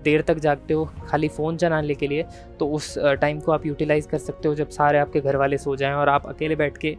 देर 0.04 0.22
तक 0.22 0.38
जागते 0.40 0.74
हो 0.74 0.86
खाली 1.08 1.28
फ़ोन 1.28 1.58
चलाने 1.58 1.96
के 1.96 2.08
लिए 2.08 2.26
तो 2.60 2.68
उस 2.70 2.98
टाइम 3.22 3.40
को 3.40 3.52
आप 3.52 3.66
यूटिलाइज़ 3.66 4.08
कर 4.08 4.18
सकते 4.20 4.48
हो 4.48 4.56
जब 4.56 4.70
सारे 4.72 5.00
आपके 5.00 5.22
घर 5.22 5.36
वाले 5.36 5.58
सो 5.58 5.76
जाएँ 5.76 5.94
और 5.94 6.10
आप 6.10 6.28
अकेले 6.28 6.56
बैठ 6.56 6.78
के 6.78 6.96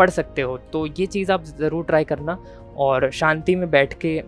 पढ़ 0.00 0.10
सकते 0.10 0.42
हो। 0.42 0.56
तो 0.72 0.86
ये 0.88 1.06
चीज़ 1.08 1.32
आप 1.32 1.44
ज़रूर 1.44 1.84
ट्राई 1.84 2.04
करना 2.06 2.38
और 2.78 3.10
शांति 3.12 3.54
में 3.56 3.70
बैठ 3.70 3.94
के 4.04 4.20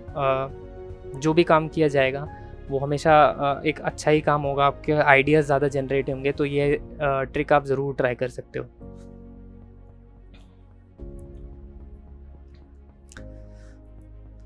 जो 1.17 1.33
भी 1.35 1.45
काम 1.45 1.69
किया 1.69 1.88
जाएगा, 1.88 2.26
वो 2.71 2.79
हमेशा 2.79 3.62
एक 3.67 3.81
अच्छा 3.83 4.11
ही 4.11 4.21
काम 4.23 4.43
होगा। 4.43 4.67
आपके 4.67 4.93
आइडियाज़ 4.95 5.47
ज़्यादा 5.47 5.69
जनरेट 5.71 6.11
होंगे 6.11 6.33
तो 6.33 6.45
ये 6.45 6.79
ट्रिक 7.02 7.52
आप 7.52 7.64
ज़रूर 7.67 7.95
ट्राई 7.95 8.14
कर 8.14 8.29
सकते 8.31 8.59
हो। 8.59 8.64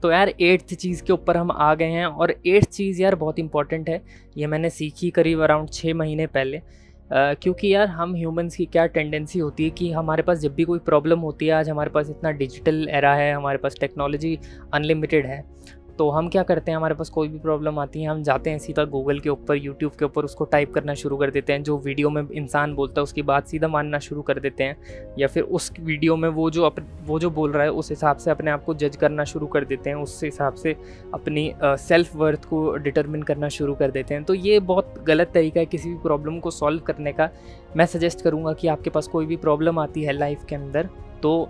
तो 0.03 0.11
यार 0.11 0.29
एट्थ 0.31 0.75
चीज़ 0.75 1.03
के 1.05 1.13
ऊपर 1.13 1.37
हम 1.37 1.51
आ 1.51 1.75
गए 1.75 1.91
हैं 1.91 2.07
और 2.07 2.31
एट्थ 2.47 2.69
चीज़ 2.69 3.01
यार 3.03 3.15
बहुत 3.15 3.39
इंपॉर्टेंट 3.39 3.89
है। 3.89 4.01
ये 4.37 4.47
मैंने 4.47 4.71
सीखी 4.71 5.11
करीब 5.11 5.43
अराउंड 5.43 5.71
छः 5.71 5.95
महीने 5.95 6.27
पहले। 6.29 6.61
क्योंकि 7.11 7.73
यार 7.75 7.89
हम 7.89 8.15
ह्यूमंस 8.15 8.57
की 8.57 8.65
क्या 8.67 8.87
टेंडेंसी 8.87 9.39
होती 9.39 9.65
है 9.65 9.71
कि 9.71 9.91
हमारे 9.93 10.23
पास 10.23 10.39
जब 10.39 10.55
भी 10.55 10.65
कोई 10.65 10.79
प्रॉब्लम 10.79 11.19
होती 11.21 11.47
है, 11.47 11.53
आज 11.53 11.69
हमारे 11.71 11.91
पास 11.91 12.11
इतना 12.11 12.31
डिजिटल 12.33 12.89
एरा 12.89 13.15
है, 13.15 13.33
हमारे 13.35 13.59
पास 13.59 13.77
टेक्नोलॉजी 13.81 14.39
अनलिमिटेड 14.75 15.27
है 15.27 15.45
तो 15.99 16.09
हम 16.11 16.29
क्या 16.29 16.43
करते 16.43 16.71
हैं, 16.71 16.77
हमारे 16.77 16.95
पास 16.95 17.09
कोई 17.11 17.29
भी 17.29 17.39
प्रॉब्लम 17.39 17.79
आती 17.79 18.03
है, 18.03 18.09
हम 18.09 18.23
जाते 18.23 18.51
हैं 18.51 18.59
सीधा 18.59 18.85
गूगल 18.85 19.21
के 19.21 19.29
ऊपर 19.29 19.57
यूट्यूब 19.57 19.93
के 19.93 20.05
ऊपर, 20.05 20.25
उसको 20.25 20.45
टाइप 20.45 20.73
करना 20.73 20.95
शुरू 20.95 21.17
कर 21.17 21.31
देते 21.31 21.53
हैं। 21.53 21.63
जो 21.63 21.77
वीडियो 21.79 22.11
में 22.11 22.23
इंसान 22.23 22.75
बोलता 22.75 23.01
है, 23.01 23.03
उसकी 23.03 23.23
बात 23.23 23.47
सीधा 23.49 23.69
मानना 23.69 23.99
शुरू 23.99 24.23
कर 24.23 24.41
देते 24.41 24.65
हैं। 24.65 25.15
या 25.19 25.27
फिर 25.27 25.43
उस 25.43 25.73
वीडियो 25.81 26.17
में 26.17 26.29
वो 26.29 26.51
जो 26.51 26.65
अप, 26.65 26.77
वो 27.07 27.19
जो 27.19 27.31
बोल 27.31 27.53
रहा 27.53 27.63
है, 27.63 27.71
उस 27.71 27.91
हिसाब 27.91 28.17
से 28.17 28.31
अपने 28.31 28.51
आप 28.51 28.65
को 28.65 28.75
जज 28.75 28.97
करना 28.97 29.25
शुरू 29.25 29.47
कर 29.47 29.65
देते 29.65 29.91
हैं। 29.91 29.97
उस 29.97 30.21
हिसाब 30.25 30.55
से 30.55 30.77
अपनी 31.15 31.53
सेल्फ 31.63 32.15
वर्थ 32.17 32.45
को 32.45 32.77
डिटर्मिन 32.77 33.23
करना 33.23 33.49
शुरू 33.49 33.75
कर 33.75 33.91
देते 33.91 34.15
हैं। 34.15 34.25
तो 34.25 34.35
ये 34.35 34.61
बहुत 34.63 35.03
गलत 35.07 35.31
तरीका 35.35 35.61
है 35.61 35.67
किसी 35.67 35.89
भी 35.89 35.97
प्रॉब्लम 35.99 36.39
को 36.39 36.51
सॉल्व 36.51 36.81
करने 36.81 37.13
का। 37.13 37.29
मैं 37.77 37.87
सजेस्ट 37.87 38.23
करूँगा 38.23 38.53
कि 38.53 38.69
आपके 38.69 38.91
पास 38.91 39.09
कोई 39.09 39.27
भी 39.27 39.37
प्रॉब्लम 39.37 39.79
आती 39.79 40.03
है 40.03 40.13
लाइफ 40.13 40.45
के 40.49 40.57
अंदर 40.57 40.89
तो 41.23 41.49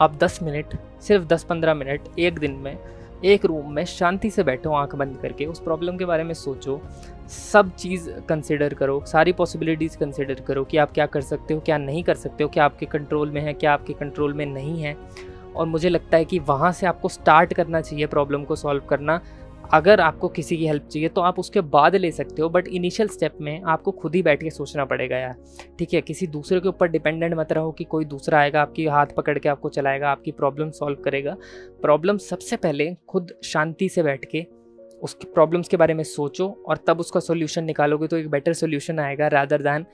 आप 0.00 0.16
10 0.18 0.38
मिनट 0.42 0.76
सिर्फ़ 1.02 1.24
10-15 1.26 1.74
मिनट 1.74 2.18
एक 2.18 2.38
दिन 2.38 2.52
में 2.54 2.76
एक 3.24 3.44
रूम 3.44 3.72
में 3.72 3.84
शांति 3.84 4.30
से 4.30 4.42
बैठो, 4.42 4.70
आँख 4.70 4.94
बंद 4.94 5.16
करके। 5.16 5.46
उस 5.46 5.60
प्रॉब्लम 5.60 5.96
के 5.96 6.04
बारे 6.04 6.24
में 6.24 6.34
सोचो। 6.34 6.80
सब 7.28 7.76
चीज़ 7.76 8.10
कंसिडर 8.10 8.74
करो। 8.74 9.04
सारी 9.06 9.32
पॉसिबिलिटीज़ 9.32 9.98
कंसिडर 9.98 10.34
करो 10.34 10.64
कि 10.64 10.76
आप 10.76 10.92
क्या 10.92 11.06
कर 11.06 11.20
सकते 11.20 11.54
हो, 11.54 11.60
क्या 11.60 11.78
नहीं 11.78 12.02
कर 12.02 12.14
सकते 12.14 12.44
हो, 12.44 12.50
क्या 12.50 12.64
आपके 12.64 12.86
कंट्रोल 12.86 13.30
में 13.30 13.40
है, 13.40 13.52
क्या 13.52 13.72
आपके 13.72 13.92
कंट्रोल 13.92 14.34
में 14.34 14.46
नहीं 14.46 14.82
है। 14.82 14.96
और 15.56 15.66
मुझे 15.66 15.88
लगता 15.88 16.16
है 16.16 16.24
कि 16.24 16.38
वहाँ 16.38 16.72
से 16.72 16.86
आपको 16.86 17.08
स्टार्ट 17.08 17.54
करना 17.54 17.80
चाहिए 17.80 18.06
प्रॉब्लम 18.06 18.44
को 18.44 18.56
सॉल्व 18.56 18.82
करना। 18.84 19.20
अगर 19.70 20.00
आपको 20.00 20.28
किसी 20.28 20.56
की 20.56 20.66
हेल्प 20.66 20.86
चाहिए 20.86 21.08
तो 21.08 21.20
आप 21.20 21.38
उसके 21.38 21.60
बाद 21.72 21.96
ले 21.96 22.10
सकते 22.12 22.42
हो 22.42 22.48
बट 22.48 22.68
इनिशियल 22.68 23.08
स्टेप 23.08 23.36
में 23.40 23.62
आपको 23.64 23.90
खुद 23.92 24.14
ही 24.14 24.22
बैठ 24.22 24.42
के 24.42 24.50
सोचना 24.50 24.84
पड़ेगा 24.84 25.16
यार। 25.16 25.34
ठीक 25.78 25.94
है, 25.94 26.00
किसी 26.00 26.26
दूसरे 26.28 26.60
के 26.60 26.68
ऊपर 26.68 26.88
डिपेंडेंट 26.88 27.34
मत 27.34 27.52
रहो 27.52 27.70
कि 27.72 27.84
कोई 27.86 28.04
दूसरा 28.06 28.38
आएगा, 28.40 28.62
आपकी 28.62 28.86
हाथ 28.86 29.14
पकड़ 29.16 29.38
के 29.38 29.48
आपको 29.48 29.68
चलाएगा, 29.68 30.10
आपकी 30.10 30.32
प्रॉब्लम 30.32 30.70
सॉल्व 30.70 31.02
करेगा। 31.04 31.36
प्रॉब्लम 31.82 32.18
सबसे 32.18 32.56
पहले 32.56 32.94
खुद 33.08 33.32
शांति 33.44 33.88
से 33.88 34.02
बैठ 34.02 34.24
के 34.24 34.46
उसकी 35.02 35.26
प्रॉब्लम्स 35.34 35.68
के 35.68 35.76
बारे 35.76 35.94
में 35.94 36.04
सोचो 36.04 36.48
और 36.68 36.78
तब 36.86 37.00
उसका 37.00 37.20
सोल्यूशन 37.20 37.64
निकालोगे 37.64 38.06
तो 38.06 38.16
एक 38.16 38.28
बेटर 38.30 38.52
सोल्यूशन 38.54 38.98
आएगा 38.98 39.28
रादर 39.28 39.62
दैन 39.62 39.86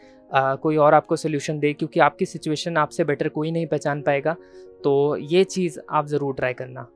कोई 0.63 0.77
और 0.77 0.95
आपको 0.95 1.17
सोल्यूशन 1.17 1.59
दे, 1.59 1.73
क्योंकि 1.73 2.01
आपकी 2.01 2.27
सिचुएशन 2.27 2.77
आपसे 2.77 3.05
बेटर 3.05 3.29
कोई 3.29 3.51
नहीं 3.51 3.67
पहचान 3.67 4.03
पाएगा। 4.03 4.37
तो 4.85 5.17
ये 5.17 5.45
चीज़ 5.45 5.79
आप 5.91 6.07
ज़रूर 6.07 6.35
ट्राई 6.35 6.55
करना। 6.55 6.89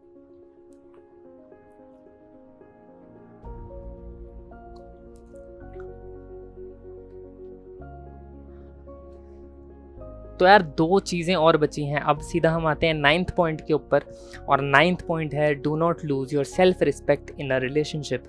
तो 10.40 10.46
यार 10.46 10.62
दो 10.76 10.98
चीज़ें 11.00 11.34
और 11.36 11.56
बची 11.56 11.84
हैं। 11.84 12.00
अब 12.00 12.20
सीधा 12.22 12.50
हम 12.50 12.66
आते 12.66 12.86
हैं 12.86 12.94
नाइन्थ 12.94 13.34
पॉइंट 13.36 13.60
के 13.66 13.74
ऊपर 13.74 14.02
और 14.48 14.60
नाइन्थ 14.60 15.06
पॉइंट 15.06 15.34
है 15.34 15.54
do 15.56 15.76
not 15.76 16.04
lose 16.04 16.34
your 16.34 16.44
self 16.46 16.82
respect 16.82 17.30
in 17.40 17.50
a 17.50 17.58
relationship 17.58 18.24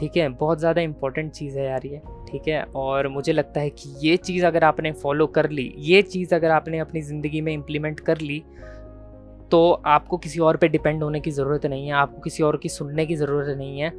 ठीक 0.00 0.16
है? 0.16 0.28
बहुत 0.30 0.58
ज़्यादा 0.58 0.80
इंपॉर्टेंट 0.80 1.30
चीज़ 1.32 1.58
है 1.58 1.64
यार 1.66 1.86
ये। 1.86 2.00
ठीक 2.30 2.48
है? 2.48 2.62
और 2.76 3.08
मुझे 3.08 3.32
लगता 3.32 3.60
है 3.60 3.70
कि 3.70 3.94
ये 4.00 4.16
चीज़ 4.18 4.44
अगर 4.46 4.64
आपने 4.64 4.92
फॉलो 4.94 5.26
कर 5.28 5.48
ली, 5.50 5.72
ये 5.78 6.02
चीज़ 6.04 6.34
अगर 6.34 6.50
आपने 6.50 6.78
अपनी 6.78 7.00
ज़िंदगी 7.02 7.40
में 7.40 7.52
इम्प्लीमेंट 7.52 8.00
कर 8.00 8.20
ली 8.20 8.42
तो 9.50 9.70
आपको 9.86 10.16
किसी 10.18 10.40
और 10.40 10.56
पे 10.56 10.68
डिपेंड 10.68 11.02
होने 11.02 11.20
की 11.20 11.30
ज़रूरत 11.30 11.66
नहीं 11.66 11.86
है, 11.86 11.92
आपको 11.94 12.20
किसी 12.20 12.42
और 12.42 12.56
की 12.56 12.68
सुनने 12.68 13.06
की 13.06 13.16
ज़रूरत 13.16 13.56
नहीं 13.58 13.80
है 13.80 13.92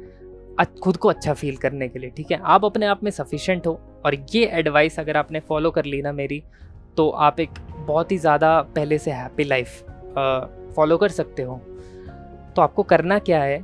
खुद 0.82 0.96
को 0.96 1.08
अच्छा 1.08 1.32
फील 1.34 1.56
करने 1.56 1.88
के 1.88 1.98
लिए। 1.98 2.10
ठीक 2.10 2.30
है? 2.32 2.38
आप 2.44 2.64
अपने 2.64 2.86
आप 2.86 3.02
में 3.04 3.10
सफिशेंट 3.10 3.66
हो 3.66 3.78
और 4.06 4.14
ये 4.34 4.44
एडवाइस 4.58 4.98
अगर 5.00 5.16
आपने 5.16 5.40
फॉलो 5.40 5.70
कर 5.70 5.84
ली 5.84 6.00
ना 6.02 6.12
मेरी 6.12 6.42
तो 6.98 7.08
आप 7.08 7.40
एक 7.40 7.50
बहुत 7.86 8.12
ही 8.12 8.16
ज़्यादा 8.18 8.60
पहले 8.76 8.98
से 8.98 9.10
हैप्पी 9.10 9.44
लाइफ 9.44 9.82
फॉलो 10.76 10.96
कर 10.96 11.08
सकते 11.08 11.42
हो। 11.42 11.56
तो 12.56 12.62
आपको 12.62 12.82
करना 12.82 13.18
क्या 13.18 13.42
है 13.42 13.58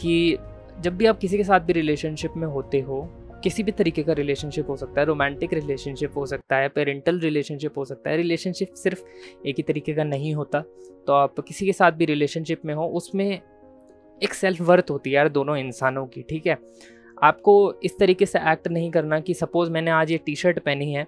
कि 0.00 0.38
जब 0.80 0.96
भी 0.96 1.06
आप 1.06 1.18
किसी 1.18 1.36
के 1.36 1.44
साथ 1.44 1.60
भी 1.60 1.72
रिलेशनशिप 1.72 2.32
में 2.36 2.46
होते 2.48 2.80
हो, 2.80 3.00
किसी 3.44 3.62
भी 3.62 3.72
तरीके 3.72 4.02
का 4.02 4.12
रिलेशनशिप 4.12 4.68
हो 4.70 4.76
सकता 4.76 5.00
है 5.00 5.06
रोमांटिक 5.06 5.52
रिलेशनशिप 5.54 6.16
हो 6.16 6.26
सकता 6.26 6.56
है 6.56 6.68
पेरेंटल 6.68 7.20
रिलेशनशिप 7.20 7.78
हो 7.78 7.84
सकता 7.84 8.10
है 8.10 8.16
रिलेशनशिप 8.16 8.74
सिर्फ़ 8.74 9.02
एक 9.46 9.56
ही 9.56 9.62
तरीके 9.62 9.94
का 9.94 10.04
नहीं 10.04 10.34
होता। 10.34 10.60
तो 11.06 11.12
आप 11.12 11.40
किसी 11.40 11.66
के 11.66 11.72
साथ 11.72 11.92
भी 11.92 12.04
रिलेशनशिप 12.04 12.64
में 12.64 12.74
हो, 12.74 12.86
उसमें 12.86 13.40
एक 14.20 14.34
सेल्फ 14.34 14.60
वर्थ 14.62 14.90
होती 14.90 15.10
है 15.10 15.16
यार 15.16 15.28
दोनों 15.28 15.56
इंसानों 15.56 16.06
की, 16.06 16.22
ठीक 16.22 16.46
है? 16.46 16.58
आपको 17.18 17.52
इस 17.84 17.98
तरीके 17.98 18.26
से 18.26 18.38
एक्ट 18.52 18.68
नहीं 18.68 18.90
करना 18.90 19.20
कि 19.20 19.34
सपोज़ 19.34 19.70
मैंने 19.70 19.90
आज 19.90 20.10
ये 20.10 20.18
टी 20.18 20.34
शर्ट 20.36 20.58
पहनी 20.58 20.92
है 20.92 21.06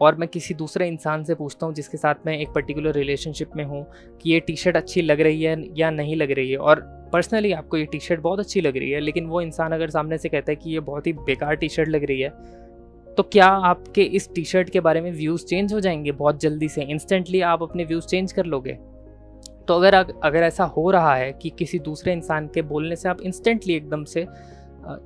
और 0.00 0.14
मैं 0.14 0.28
किसी 0.28 0.54
दूसरे 0.54 0.86
इंसान 0.88 1.24
से 1.24 1.34
पूछता 1.34 1.66
हूँ 1.66 1.74
जिसके 1.74 1.98
साथ 1.98 2.14
मैं 2.26 2.38
एक 2.38 2.48
पर्टिकुलर 2.48 2.92
रिलेशनशिप 2.92 3.50
में 3.56 3.64
हूँ 3.64 3.84
कि 4.22 4.32
ये 4.32 4.40
टी 4.40 4.56
शर्ट 4.56 4.76
अच्छी 4.76 5.02
लग 5.02 5.20
रही 5.20 5.42
है 5.42 5.56
या 5.78 5.90
नहीं 5.90 6.16
लग 6.16 6.30
रही 6.30 6.50
है। 6.50 6.56
और 6.56 6.80
पर्सनली 7.12 7.52
आपको 7.52 7.76
ये 7.76 7.84
टी 7.84 7.98
शर्ट 7.98 8.20
बहुत 8.20 8.38
अच्छी 8.38 8.60
लग 8.60 8.76
रही 8.76 8.90
है, 8.90 9.00
लेकिन 9.00 9.26
वो 9.26 9.40
इंसान 9.40 9.72
अगर 9.72 9.90
सामने 9.90 10.18
से 10.18 10.28
कहता 10.28 10.52
है 10.52 10.56
कि 10.56 10.70
ये 10.70 10.80
बहुत 10.80 11.06
ही 11.06 11.12
बेकार 11.12 11.54
टी 11.54 11.68
शर्ट 11.68 11.88
लग 11.88 12.04
रही 12.04 12.20
है 12.20 12.30
तो 13.16 13.22
क्या 13.22 13.46
आपके 13.46 14.02
इस 14.02 14.28
टी 14.34 14.44
शर्ट 14.44 14.70
के 14.70 14.80
बारे 14.80 15.00
में 15.00 15.10
व्यूज़ 15.12 15.44
चेंज 15.46 15.72
हो 15.74 15.80
जाएँगे 15.80 16.12
बहुत 16.12 16.40
जल्दी 16.40 16.68
से? 16.68 16.82
इंस्टेंटली 16.82 17.40
आप 17.40 17.62
अपने 17.62 17.84
व्यूज़ 17.84 18.06
चेंज 18.06 18.32
कर 18.32 18.44
लोगे? 18.44 18.72
तो 19.68 19.74
अगर 19.74 19.94
अगर 20.24 20.42
ऐसा 20.42 20.64
हो 20.64 20.90
रहा 20.90 21.14
है 21.14 21.32
कि 21.32 21.50
किसी 21.50 21.78
दूसरे 21.78 22.12
इंसान 22.12 22.46
के 22.46 22.62
बोलने 22.62 22.96
से 22.96 23.08
आप 23.08 23.20
इंस्टेंटली 23.20 23.74
एकदम 23.74 24.04
से 24.04 24.22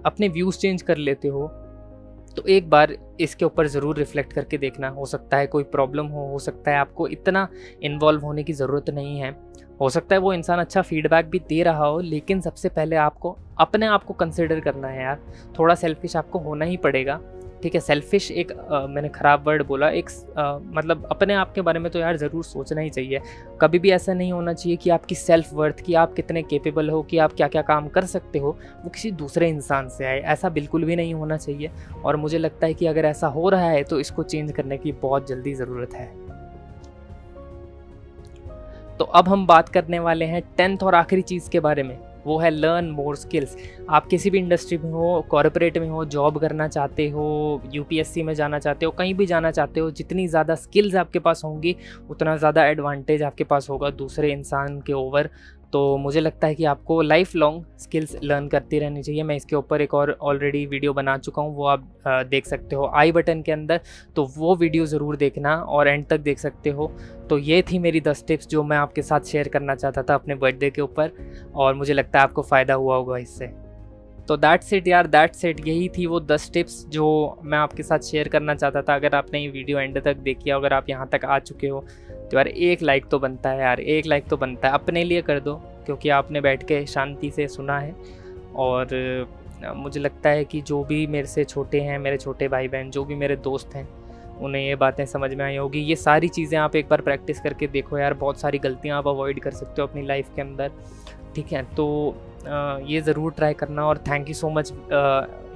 अपने 0.07 0.29
व्यूज़ 0.29 0.59
चेंज 0.59 0.83
कर 0.83 0.97
लेते 0.97 1.29
हो 1.29 1.47
तो 2.37 2.43
एक 2.47 2.69
बार 2.71 2.97
इसके 3.21 3.45
ऊपर 3.45 3.67
ज़रूर 3.67 3.97
रिफ्लेक्ट 3.97 4.33
करके 4.33 4.59
देखना। 4.59 4.89
हो 4.89 5.07
सकता 5.07 5.37
है 5.37 5.47
कोई 5.47 5.63
प्रॉब्लम 5.65 6.07
हो 6.07 6.27
हो 6.29 6.39
सकता 6.39 6.71
है 6.71 6.77
आपको 6.77 7.09
इतना 7.09 7.47
इन्वॉल्व 7.83 8.23
होने 8.23 8.43
की 8.43 8.53
ज़रूरत 8.53 8.91
नहीं 8.91 9.19
है। 9.19 9.31
हो 9.81 9.89
सकता 9.91 10.15
है 10.15 10.21
वो 10.21 10.33
इंसान 10.33 10.61
अच्छा 10.61 10.83
फीडबैक 10.83 11.27
भी 11.27 11.39
दे 11.39 11.63
रहा 11.63 11.87
हो, 11.87 12.01
लेकिन 12.01 12.41
सबसे 12.41 12.69
पहले 12.69 12.97
आपको 12.97 13.37
अपने 13.59 13.87
आप 13.87 14.05
को 14.05 14.15
कंसिडर 14.15 14.61
करना 14.61 14.89
है 14.89 15.03
यार। 15.03 15.21
थोड़ा 15.59 15.75
सेल्फिश 15.75 16.17
आपको 16.17 16.39
होना 16.39 16.65
ही 16.65 16.77
पड़ेगा। 16.77 17.21
ठीक 17.65 17.75
है 17.75 17.81
सेल्फिश 17.81 18.31
एक 18.31 18.51
आ, 18.53 18.87
मैंने 18.87 19.09
ख़राब 19.09 19.47
वर्ड 19.47 19.63
बोला 19.67 19.89
एक 19.91 20.09
आ, 20.39 20.59
मतलब 20.59 21.07
अपने 21.11 21.35
आप 21.35 21.53
के 21.55 21.61
बारे 21.61 21.79
में 21.81 21.91
तो 21.93 21.99
यार 21.99 22.17
ज़रूर 22.17 22.45
सोचना 22.45 22.81
ही 22.81 22.91
चाहिए। 22.91 23.21
कभी 23.61 23.79
भी 23.79 23.91
ऐसा 23.91 24.15
नहीं 24.15 24.33
होना 24.33 24.53
चाहिए 24.53 24.77
कि 24.77 24.91
आपकी 24.91 25.15
सेल्फ 25.15 25.53
वर्थ 25.55 25.81
कि 25.81 25.95
आप 25.95 26.13
कितने 26.15 26.43
केपेबल 26.43 26.91
हो 26.91 27.03
कि 27.03 27.19
आप 27.19 27.33
क्या 27.33 27.49
क्या 27.49 27.63
काम 27.63 27.89
कर 27.89 28.05
सकते 28.07 28.39
हो 28.39 28.57
वो 28.85 28.91
किसी 28.91 29.11
दूसरे 29.15 29.49
इंसान 29.49 29.89
से 29.89 30.05
आए 30.05 30.21
ऐसा 30.21 30.49
बिल्कुल 30.51 30.85
भी 30.85 30.97
नहीं 30.97 31.15
होना 31.15 31.37
चाहिए। 31.37 31.71
और 32.05 32.17
मुझे 32.17 32.39
लगता 32.39 32.67
है 32.67 32.75
कि 32.75 32.87
अगर 32.87 33.05
ऐसा 33.05 33.27
हो 33.29 33.49
रहा 33.49 33.71
है 33.71 33.83
तो 33.83 34.01
इसको 34.01 34.23
चेंज 34.25 34.53
करने 34.53 34.79
की 34.79 34.93
बहुत 35.01 35.29
जल्दी 35.29 35.55
ज़रूरत 35.55 35.95
है। 35.95 36.07
तो 38.99 39.05
अब 39.05 39.29
हम 39.29 39.47
बात 39.47 39.69
करने 39.69 39.99
वाले 39.99 40.25
हैं 40.25 40.43
टेंथ 40.57 40.83
और 40.83 40.95
आखिरी 40.95 41.23
चीज़ 41.23 41.51
के 41.51 41.61
बारे 41.61 41.83
में। 41.83 41.99
वो 42.27 42.39
है 42.39 42.51
लर्न 42.51 42.91
मोर 42.91 43.17
स्किल्स 43.17 43.57
आप 43.91 44.07
किसी 44.07 44.31
भी 44.31 44.39
इंडस्ट्री 44.39 44.79
में 44.79 44.91
हो 44.93 45.21
कॉरपोरेट 45.31 45.79
में 45.79 45.89
हो 45.89 46.05
जॉब 46.07 46.39
करना 46.39 46.69
चाहते 46.69 47.09
हो 47.09 47.61
यूपीएससी 47.75 48.23
में 48.23 48.33
जाना 48.35 48.59
चाहते 48.59 48.87
हो, 48.87 48.93
कहीं 48.93 49.15
भी 49.15 49.27
जाना 49.27 49.51
चाहते 49.51 49.81
हो, 49.81 49.91
जितनी 49.91 50.27
ज़्यादा 50.29 50.55
स्किल्स 50.55 50.95
आपके 50.95 51.19
पास 51.19 51.43
होंगी, 51.45 51.77
उतना 52.11 52.37
ज़्यादा 52.37 52.65
एडवांटेज 52.67 53.23
आपके 53.23 53.45
पास 53.45 53.69
होगा 53.71 53.91
दूसरे 53.91 54.33
इंसान 54.33 54.81
के 54.81 54.93
ओवर 54.93 55.29
तो 55.75 55.97
मुझे 55.97 56.21
लगता 56.21 56.47
है 56.47 56.55
कि 56.55 56.65
आपको 56.65 57.01
लाइफ 57.03 57.35
लॉन्ग 57.37 57.65
स्किल्स 57.81 58.15
लर्न 58.23 58.47
करती 58.49 58.79
रहनी 58.79 59.03
चाहिए। 59.03 59.23
मैं 59.23 59.37
इसके 59.37 59.57
ऊपर 59.57 59.81
एक 59.81 59.95
और 59.95 60.11
ऑलरेडी 60.13 60.65
वीडियो 60.67 60.93
बना 60.93 61.17
चुका 61.19 61.43
हूँ, 61.43 61.55
वो 61.57 61.67
आप 61.67 62.05
देख 62.31 62.47
सकते 62.47 62.77
हो 62.77 62.91
आई 62.95 63.13
बटन 63.13 63.43
के 63.43 63.53
अंदर। 63.53 63.81
तो 64.17 64.25
वो 64.37 64.55
वीडियो 64.57 64.87
ज़रूर 64.87 65.17
देखना 65.17 65.57
और 65.57 65.89
एंड 65.89 66.07
तक 66.07 66.21
देख 66.21 66.39
सकते 66.39 66.71
हो। 66.71 66.91
तो 67.31 67.39
ये 67.41 67.61
थी 67.63 67.79
मेरी 67.79 68.01
दस 68.03 68.25
टिप्स 68.29 68.49
जो 68.49 68.63
मैं 68.63 68.77
आपके 68.77 69.03
साथ 69.03 69.27
शेयर 69.27 69.49
करना 69.49 69.75
चाहता 69.75 70.03
था 70.03 70.15
अपने 70.15 70.35
बर्थडे 70.37 70.71
के 70.71 70.83
ऊपर 70.83 71.11
और 71.57 71.75
मुझे 71.75 71.95
लगता 71.95 72.19
है 72.19 72.25
आपको 72.25 72.43
फ़ायदा 72.45 72.75
हुआ 72.75 72.97
होगा 72.97 73.19
इससे। 73.19 73.53
तो 74.29 74.37
दैट 74.37 74.63
सेट 74.63 74.87
यार 74.89 75.07
दैट 75.09 75.35
सेट 75.35 75.67
यही 75.67 75.89
थी 75.97 76.07
वो 76.07 76.21
दस 76.23 76.51
टिप्स 76.53 76.85
जो 76.91 77.07
मैं 77.45 77.59
आपके 77.59 77.83
साथ 77.83 77.99
शेयर 78.03 78.29
करना 78.29 78.55
चाहता 78.55 78.83
था। 78.83 78.95
अगर 78.95 79.15
आपने 79.15 79.41
ये 79.41 79.49
वीडियो 79.51 79.79
एंड 79.79 80.03
तक 80.05 80.17
देखी 80.19 80.51
अगर 80.51 80.73
आप 80.73 80.89
यहाँ 80.91 81.09
तक 81.13 81.25
आ 81.25 81.39
चुके 81.41 81.69
हो 81.69 81.85
तो 82.25 82.37
यार, 82.37 82.49
एक 82.49 82.83
लाइक 82.83 83.07
तो 83.07 83.19
बनता 83.19 83.51
है 83.51 83.61
यार, 83.61 83.81
एक 83.81 84.07
लाइक 84.07 84.29
तो 84.29 84.37
बनता 84.37 84.69
है। 84.69 84.75
अपने 84.75 85.05
लिए 85.05 85.23
कर 85.23 85.41
दो, 85.41 85.55
क्योंकि 85.87 86.09
आपने 86.11 86.41
बैठ 86.41 86.63
के 86.69 86.85
शांति 86.87 87.31
से 87.31 87.49
सुना 87.49 87.79
है। 87.79 87.95
और 88.57 89.27
मुझे 89.77 90.01
लगता 90.01 90.31
है 90.31 90.45
कि 90.45 90.61
जो 90.63 90.83
भी 90.85 91.07
मेरे 91.07 91.27
से 91.27 91.45
छोटे 91.45 91.81
हैं, 91.81 91.99
मेरे 91.99 92.17
छोटे 92.19 92.49
भाई 92.49 92.69
बहन 92.69 92.91
जो 92.91 93.05
भी 93.05 93.15
मेरे 93.15 93.37
दोस्त 93.39 93.75
हैं, 93.75 93.89
उन्हें 94.41 94.63
ये 94.63 94.75
बातें 94.77 95.05
समझ 95.07 95.33
में 95.35 95.45
आई 95.45 95.57
होगी। 95.57 95.81
ये 95.81 95.97
सारी 95.97 96.29
चीज़ें 96.29 96.59
आप 96.59 96.77
एक 96.77 96.89
बार 96.89 97.01
प्रैक्टिस 97.01 97.41
करके 97.41 97.67
देखो 97.69 97.99
यार, 97.99 98.15
बहुत 98.15 98.41
सारी 98.41 98.59
गलतियाँ 98.59 98.99
आप 98.99 99.09
अवॉइड 99.09 99.41
कर 99.41 99.51
सकते 99.53 99.83
हो 99.83 99.89
अपनी 99.89 100.07
लाइफ 100.07 100.29
के 100.37 100.43
अंदर। 100.43 100.71
ठीक 101.35 101.53
है 101.53 101.63
तो 101.77 101.87
ये 102.87 103.01
ज़रूर 103.01 103.33
ट्राई 103.33 103.55
करना 103.55 103.87
और 103.87 103.99
thank 104.09 104.29
you 104.29 104.35
so 104.35 104.51
much 104.51 104.73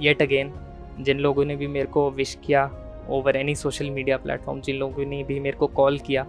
yet 0.01 0.21
again 0.21 0.51
जिन 0.99 1.19
लोगों 1.19 1.45
ने 1.45 1.55
भी 1.55 1.67
मेरे 1.67 1.87
को 1.87 2.09
विश 2.11 2.37
किया 2.45 2.69
over 3.09 3.35
any 3.35 3.55
social 3.55 3.89
media 3.89 4.17
platform 4.17 4.61
जिन 4.61 4.75
लोगों 4.75 5.05
ने 5.05 5.23
भी 5.23 5.39
मेरे 5.39 5.57
को 5.57 5.67
कॉल 5.69 5.97
किया 5.97 6.25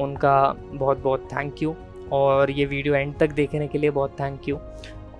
उनका 0.00 0.36
बहुत 0.64 0.98
बहुत 0.98 1.28
थैंक 1.32 1.62
यू 1.62 1.74
और 2.12 2.50
ये 2.50 2.64
वीडियो 2.66 2.94
एंड 2.94 3.16
तक 3.18 3.32
देखने 3.32 3.68
के 3.68 3.78
लिए 3.78 3.90
बहुत 3.90 4.16
थैंक 4.20 4.48
यू 4.48 4.58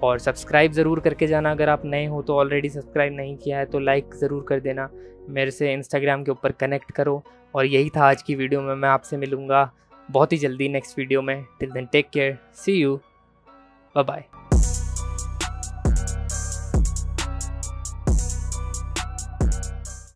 और 0.02 0.18
सब्सक्राइब 0.18 0.72
ज़रूर 0.72 1.00
करके 1.00 1.26
जाना 1.26 1.50
अगर 1.50 1.68
आप 1.68 1.84
नए 1.84 2.06
हो 2.06 2.22
तो 2.22 2.36
ऑलरेडी 2.38 2.68
सब्सक्राइब 2.68 3.14
नहीं 3.16 3.36
किया 3.36 3.58
है 3.58 3.66
तो 3.66 3.78
लाइक 3.78 4.14
ज़रूर 4.14 4.44
कर 4.48 4.60
देना. 4.60 4.88
मेरे 5.28 5.50
से 5.50 5.72
इंस्टाग्राम 5.72 6.24
के 6.24 6.30
ऊपर 6.30 6.52
कनेक्ट 6.52 6.90
करो. 6.92 7.22
और 7.54 7.66
यही 7.66 7.90
था 7.96 8.04
आज 8.08 8.22
की 8.22 8.34
वीडियो 8.34 8.60
में 8.62 8.74
मैं 8.74 8.88
आपसे 8.88 9.16
मिलूँगा 9.16 9.70
बहुत 10.08 10.32
ही 10.32 10.38
जल्दी 10.38 10.68
नेक्स्ट 10.68 10.98
वीडियो 10.98 11.22
में. 11.22 11.44
Till 11.60 11.70
then 11.70 11.86
take 11.92 12.10
care 12.10 12.38
see 12.54 12.80
you 12.80 12.96
bye 13.94 14.04
bye 14.04 14.45